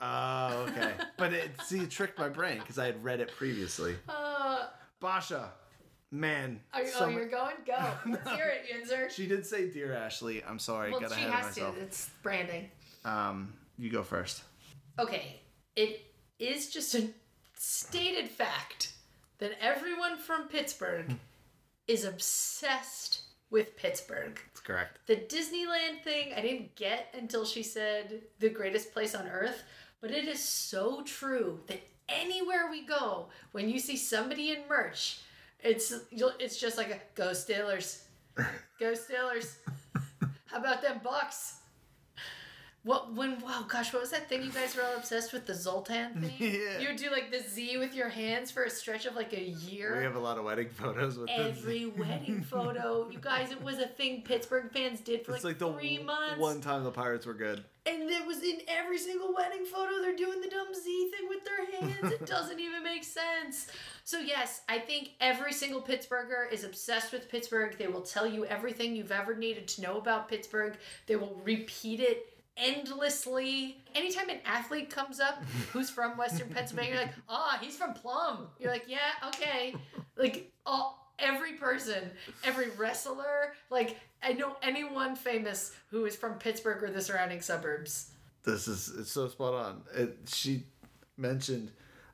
[0.00, 0.92] Oh, okay.
[1.16, 3.94] but it see, it tricked my brain because I had read it previously.
[4.08, 4.66] Uh,
[5.00, 5.50] Basha,
[6.10, 6.60] man.
[6.74, 7.54] are you, oh, some- you're going?
[7.66, 7.78] Go.
[8.10, 9.10] Let's hear it, Yinzer.
[9.10, 11.60] She did say, "Dear Ashley, I'm sorry, Well, got she ahead has of to.
[11.62, 12.70] myself." It's branding.
[13.04, 14.42] Um, you go first.
[14.98, 15.40] Okay,
[15.76, 16.02] it
[16.38, 17.08] is just a
[17.66, 18.92] stated fact
[19.38, 21.14] that everyone from Pittsburgh hmm.
[21.88, 24.40] is obsessed with Pittsburgh.
[24.48, 24.98] That's correct.
[25.06, 29.64] The Disneyland thing I didn't get until she said the greatest place on earth,
[30.00, 35.20] but it is so true that anywhere we go, when you see somebody in merch,
[35.60, 35.92] it's
[36.38, 38.02] it's just like a go Steelers,
[38.78, 39.56] go Steelers.
[40.46, 41.55] How about them Bucs?
[42.86, 45.54] What when wow gosh what was that thing you guys were all obsessed with the
[45.54, 46.32] Zoltan thing?
[46.38, 46.78] Yeah.
[46.78, 49.42] You would do like the Z with your hands for a stretch of like a
[49.42, 53.10] year We have a lot of wedding photos with every wedding photo.
[53.10, 55.98] You guys, it was a thing Pittsburgh fans did for It's like, like the three
[55.98, 56.38] months.
[56.38, 57.64] one time the Pirates were good.
[57.86, 60.00] And it was in every single wedding photo.
[60.00, 62.12] They're doing the dumb Z thing with their hands.
[62.12, 63.66] It doesn't even make sense.
[64.04, 67.76] So, yes, I think every single Pittsburgher is obsessed with Pittsburgh.
[67.78, 70.76] They will tell you everything you've ever needed to know about Pittsburgh,
[71.06, 73.78] they will repeat it endlessly.
[73.94, 78.48] Anytime an athlete comes up who's from Western Pennsylvania, you're like, ah, he's from Plum.
[78.58, 79.74] You're like, yeah, okay.
[80.16, 82.10] Like, all, every person,
[82.44, 88.10] every wrestler, like, I know anyone famous who is from Pittsburgh or the surrounding suburbs.
[88.44, 89.82] This is it's so spot on.
[89.94, 90.64] It, she
[91.16, 91.72] mentioned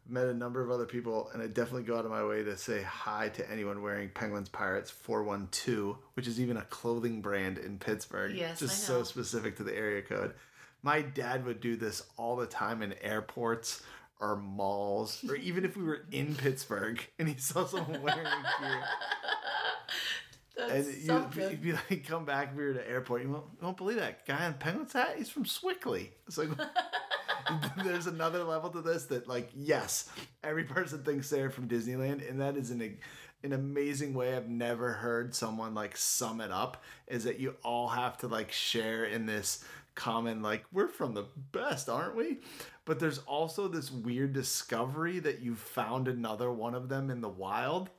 [0.08, 2.56] met a number of other people, and I definitely go out of my way to
[2.56, 7.78] say hi to anyone wearing Penguins Pirates 412, which is even a clothing brand in
[7.78, 8.34] Pittsburgh.
[8.36, 9.00] Yes, just I know.
[9.00, 10.34] so specific to the area code.
[10.82, 13.82] My dad would do this all the time in airports
[14.20, 18.82] or malls, or even if we were in Pittsburgh and he saw someone wearing gear.
[20.56, 21.50] That's And something.
[21.50, 23.22] you'd be like, come back if we were at the airport.
[23.22, 25.14] You won't, you won't believe that guy on Penguins hat.
[25.16, 26.10] He's from Sewickley.
[26.26, 26.48] It's like,
[27.84, 30.08] there's another level to this that, like, yes,
[30.42, 32.98] every person thinks they're from Disneyland, and that is an
[33.44, 36.82] an amazing way I've never heard someone like sum it up.
[37.08, 39.64] Is that you all have to like share in this
[39.94, 42.38] common like we're from the best, aren't we?
[42.84, 47.28] But there's also this weird discovery that you found another one of them in the
[47.28, 47.90] wild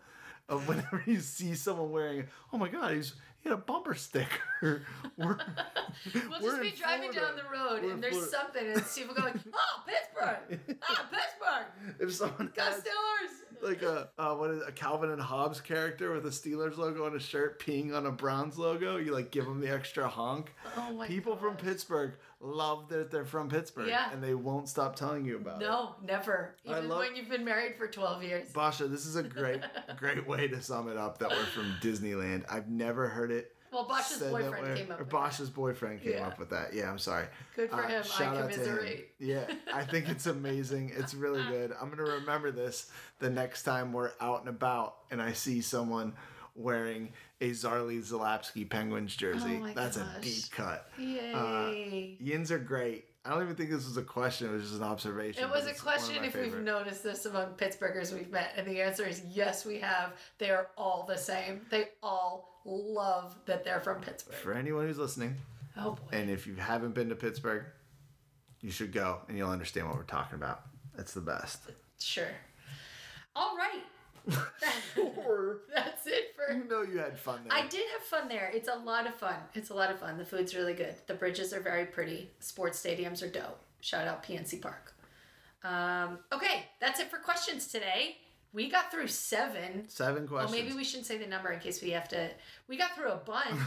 [0.50, 3.14] of whenever you see someone wearing, oh my god, he's
[3.52, 4.30] a bumper sticker.
[5.18, 5.38] We're,
[6.30, 7.20] We'll just be driving Florida.
[7.20, 10.78] down the road We're and there's something and people going, oh, Pittsburgh!
[10.90, 11.98] Ah, Pittsburgh!
[12.00, 13.62] if someone Go has Steelers!
[13.62, 17.06] like a uh, what is it, a Calvin and Hobbes character with a Steelers logo
[17.06, 20.54] on a shirt peeing on a Browns logo, you like give them the extra honk.
[20.78, 21.56] Oh my People from.
[21.56, 22.14] Pittsburgh
[22.44, 24.12] love that they're from Pittsburgh, Yeah.
[24.12, 25.66] and they won't stop telling you about it.
[25.66, 26.56] No, never.
[26.68, 28.52] I Even love- when you've been married for 12 years.
[28.52, 29.62] Basha, this is a great,
[29.98, 32.44] great way to sum it up that we're from Disneyland.
[32.52, 33.56] I've never heard it.
[33.72, 36.28] Well, Basha's that boyfriend came up Or Basha's boyfriend came Yeah.
[36.28, 36.74] up with that.
[36.76, 37.26] Yeah, I'm sorry.
[37.56, 38.00] Good for Uh, him.
[38.02, 39.04] I shout out to him.
[39.18, 40.92] Yeah, I think it's amazing.
[40.96, 41.74] It's really good.
[41.82, 46.14] I'm gonna remember this the next time we're out and about and I see someone
[46.56, 49.62] wearing a Zarley Zalapski Penguins jersey.
[49.64, 50.88] Oh That's a deep cut.
[50.98, 52.18] Uh, Yay.
[52.20, 53.06] Yins are great.
[53.26, 54.50] I don't even think this was a question.
[54.50, 55.44] It was just an observation.
[55.44, 58.52] It was a it's one of question if we've noticed this among Pittsburghers we've met,
[58.58, 60.14] and the answer is yes, we have.
[60.40, 61.62] They are all the same.
[61.70, 64.36] They all love that they're from Pittsburgh.
[64.36, 65.38] For anyone who's listening,
[65.78, 66.18] Oh boy.
[66.18, 67.64] and if you haven't been to Pittsburgh,
[68.62, 70.62] you should go and you'll understand what we're talking about.
[70.98, 71.62] It's the best.
[72.00, 72.28] Sure.
[73.36, 73.84] All right.
[75.74, 76.54] That's it for.
[76.54, 77.58] You know you had fun there.
[77.58, 78.52] I did have fun there.
[78.54, 79.36] It's a lot of fun.
[79.54, 80.18] It's a lot of fun.
[80.18, 80.96] The food's really good.
[81.08, 82.32] The bridges are very pretty.
[82.40, 83.60] Sports stadiums are dope.
[83.82, 84.94] Shout out PNC Park.
[85.64, 88.18] Um, okay, that's it for questions today.
[88.54, 89.86] We got through seven.
[89.88, 90.52] Seven questions.
[90.52, 92.30] Well, maybe we shouldn't say the number in case we have to.
[92.68, 93.60] We got through a bunch,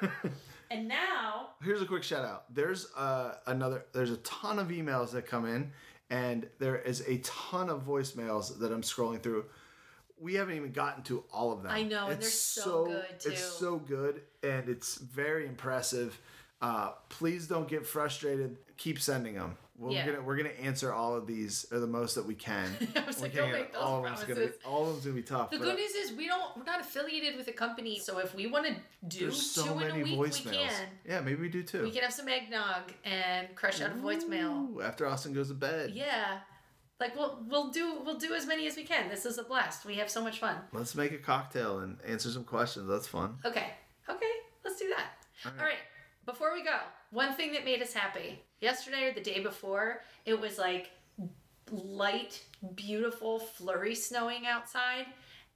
[0.70, 2.54] and now Here's a quick shout out.
[2.54, 3.84] There's uh, another.
[3.92, 5.72] There's a ton of emails that come in,
[6.10, 9.44] and there is a ton of voicemails that I'm scrolling through.
[10.20, 11.72] We haven't even gotten to all of them.
[11.72, 16.18] I know, and It's they're so good, It's so good, and it's very impressive.
[16.60, 18.56] Uh, please don't get frustrated.
[18.76, 19.56] Keep sending them.
[19.76, 20.06] We're Yeah.
[20.06, 22.68] gonna we're gonna answer all of these or the most that we can.
[22.96, 24.60] I was We like, don't make those all of them's gonna be, promises.
[24.66, 25.50] all of them's gonna be tough.
[25.52, 26.56] The good news is we don't.
[26.56, 28.74] We're not affiliated with a company, so if we want to
[29.06, 30.46] do so two many in a week, voicemails.
[30.50, 30.86] we can.
[31.06, 31.84] Yeah, maybe we do too.
[31.84, 34.68] We can have some eggnog and crush out a voicemail.
[34.74, 35.92] Ooh, after Austin goes to bed.
[35.94, 36.38] Yeah,
[37.00, 39.08] like we'll we'll do we'll do as many as we can.
[39.08, 39.84] This is a blast.
[39.84, 40.56] We have so much fun.
[40.72, 42.88] Let's make a cocktail and answer some questions.
[42.88, 43.36] That's fun.
[43.44, 43.70] Okay,
[44.08, 44.32] okay,
[44.64, 45.06] let's do that.
[45.44, 45.60] All right.
[45.60, 45.78] All right.
[46.26, 46.76] Before we go,
[47.10, 50.90] one thing that made us happy yesterday or the day before, it was like
[51.70, 52.42] light,
[52.74, 55.06] beautiful, flurry snowing outside,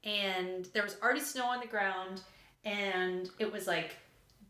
[0.04, 2.22] and there was already snow on the ground,
[2.64, 3.96] and it was like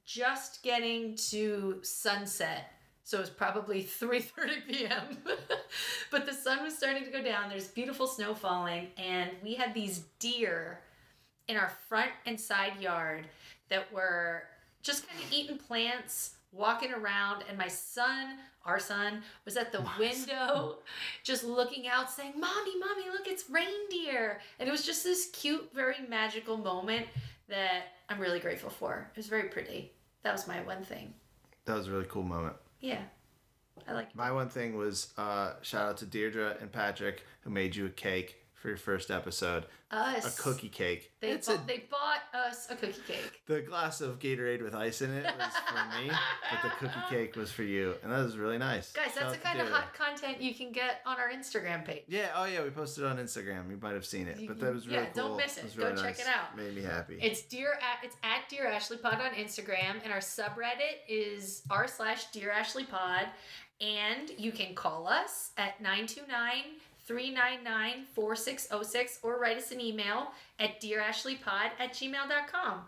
[0.04, 2.72] just getting to sunset.
[3.04, 5.18] So it was probably 3:30 p.m.
[6.10, 7.48] but the sun was starting to go down.
[7.48, 10.80] There's beautiful snow falling, and we had these deer
[11.48, 13.26] in our front and side yard
[13.68, 14.44] that were
[14.82, 19.80] just kind of eating plants, walking around, and my son, our son, was at the
[19.80, 20.78] My window
[21.22, 24.40] just looking out saying, Mommy, Mommy, look, it's reindeer.
[24.58, 27.06] And it was just this cute, very magical moment
[27.48, 29.10] that I'm really grateful for.
[29.14, 29.92] It was very pretty.
[30.22, 31.12] That was my one thing.
[31.64, 32.54] That was a really cool moment.
[32.82, 33.00] Yeah.
[33.88, 37.74] I like My one thing was uh, shout out to Deirdre and Patrick who made
[37.74, 40.38] you a cake for your first episode, us.
[40.38, 41.10] a cookie cake.
[41.20, 43.42] They, bought, a, they bought us a cookie cake.
[43.46, 47.34] the glass of Gatorade with ice in it was for me, but the cookie cake
[47.34, 48.92] was for you, and that was really nice.
[48.92, 52.04] Guys, that's out the kind of hot content you can get on our Instagram page.
[52.06, 53.68] Yeah, oh yeah, we posted it on Instagram.
[53.68, 55.04] You might have seen it, but that was really cool.
[55.06, 55.28] yeah, cool.
[55.30, 55.64] don't miss it.
[55.64, 56.56] was Go really check it out.
[56.56, 57.18] Made me happy.
[57.20, 61.88] It's dear at it's at Dear Ashley Pod on Instagram, and our subreddit is r
[61.88, 63.26] slash Dear Ashley Pod,
[63.80, 65.80] and you can call us at
[67.08, 70.28] 929-399-4606 or write us an email
[70.58, 72.80] at dearashleypod at gmail.com.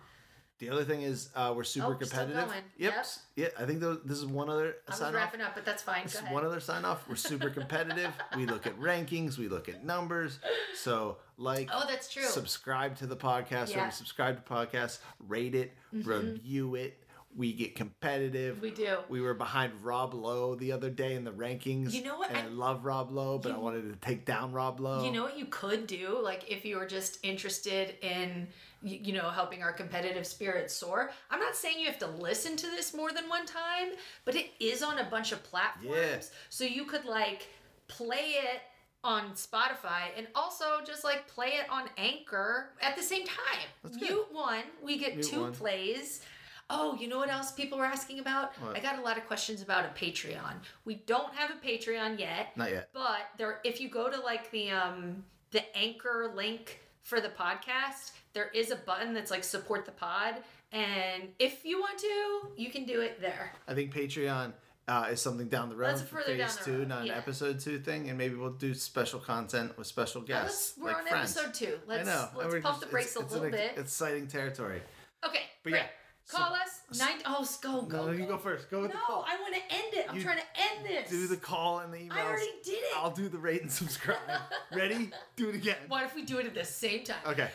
[0.59, 2.47] the other thing is uh, we're super Oh, still competitive.
[2.49, 2.61] going.
[2.79, 2.93] Yep.
[2.95, 3.07] Yep.
[3.37, 5.15] Yeah, I think those, this is one other I was sign off.
[5.15, 6.05] wrapping up, but that's fine.
[6.07, 6.33] Ahead.
[6.33, 7.09] one other sign off.
[7.09, 8.13] We're super competitive.
[8.37, 9.37] we look at rankings.
[9.39, 10.39] We look at numbers.
[10.75, 12.23] So like, oh, that's true.
[12.25, 13.71] subscribe to the podcast.
[13.71, 13.79] Yeah.
[13.79, 13.89] Mm-hmm.
[13.89, 14.99] Or subscribe to podcasts.
[15.27, 15.73] Rate it.
[15.93, 16.99] Review it.
[17.37, 18.61] We get competitive.
[18.63, 18.99] we do.
[19.09, 21.93] We were behind Rob Lowe the other day in the rankings.
[21.93, 22.29] You know what?
[22.31, 25.05] And I, I- love Rob Lowe, but I wanted to take down Rob Lowe.
[25.05, 28.47] You know what you could do, like if you were just interested in,
[28.83, 31.11] you know, helping our competitive spirit soar.
[31.31, 33.89] I'm not saying you have to listen to this more than one time,
[34.25, 36.21] but it is on a bunch of platforms, Yeah.
[36.51, 37.49] so you could like
[37.89, 38.61] play it
[39.03, 43.37] on Spotify and also just like play it on Anchor at the same time.
[43.83, 44.09] That's good.
[44.09, 45.53] Mute one, we get Mute two one.
[45.53, 46.23] plays.
[46.71, 48.57] Oh, you know what else people were asking about?
[48.61, 48.77] What?
[48.77, 50.55] I got a lot of questions about a Patreon.
[50.85, 52.57] We don't have a Patreon yet.
[52.57, 52.89] Not yet.
[52.93, 58.13] But there, if you go to like the um the anchor link for the podcast,
[58.33, 60.37] there is a button that's like support the pod,
[60.73, 63.53] and if you want to, you can do it there.
[63.69, 64.53] I think Patreon
[64.89, 67.11] uh, is something down the road That's for further down phase two, road, not an
[67.11, 70.75] episode two thing, and maybe we'll do special content with special guests.
[70.79, 71.37] we're like on friends.
[71.37, 71.79] episode two.
[71.87, 72.29] Let's I know.
[72.37, 73.79] let's pump just- the brakes it's, a it's little bit.
[73.79, 74.83] Exciting territory.
[75.27, 75.81] Okay, But great.
[75.83, 75.87] yeah,
[76.29, 78.07] Call us nine oh go go.
[78.07, 78.39] no, you go.
[78.39, 78.71] first.
[78.71, 79.27] Go with no, the call.
[79.29, 80.07] I want to end it.
[80.09, 81.11] I'm You trying to end this.
[81.11, 82.13] Do the call and the emails.
[82.17, 82.97] I already did it.
[82.97, 84.19] I'll do the rate and subscribe.
[84.75, 85.11] Ready?
[85.37, 85.77] Do it again.
[85.89, 87.17] What if we do it at the same time?
[87.27, 87.49] Okay.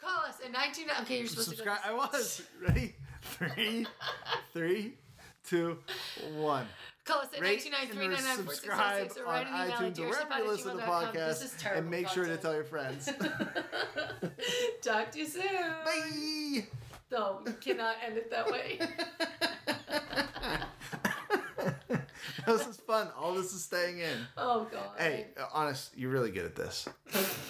[0.00, 0.86] Call us at 19.
[1.02, 1.80] Okay, you're supposed to Subscribe.
[1.82, 1.96] to I go.
[1.96, 2.42] was.
[2.60, 2.94] Ready?
[3.22, 3.86] Three,
[4.52, 4.94] three,
[5.48, 5.78] two,
[6.36, 6.66] one.
[7.04, 10.08] Call us at Rate 1993 and subscribe or on write an email at iTunes or
[10.08, 11.12] wherever you listen to the podcast.
[11.28, 12.42] This is terrible and make sure to content.
[12.42, 13.06] tell your friends.
[14.82, 15.42] Talk to you soon.
[15.84, 16.66] Bye.
[17.12, 18.78] No, you cannot end it that way.
[22.46, 23.08] this is fun.
[23.18, 24.16] All this is staying in.
[24.38, 24.92] Oh god.
[24.96, 26.88] Hey, uh, honest, you're really good at this.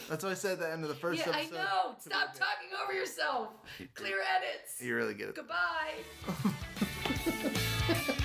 [0.09, 1.55] That's what I said at the end of the first yeah, I episode.
[1.55, 1.95] know.
[2.01, 3.51] Stop talking over yourself.
[3.95, 4.83] Clear edits.
[4.83, 5.93] You're really good at Goodbye.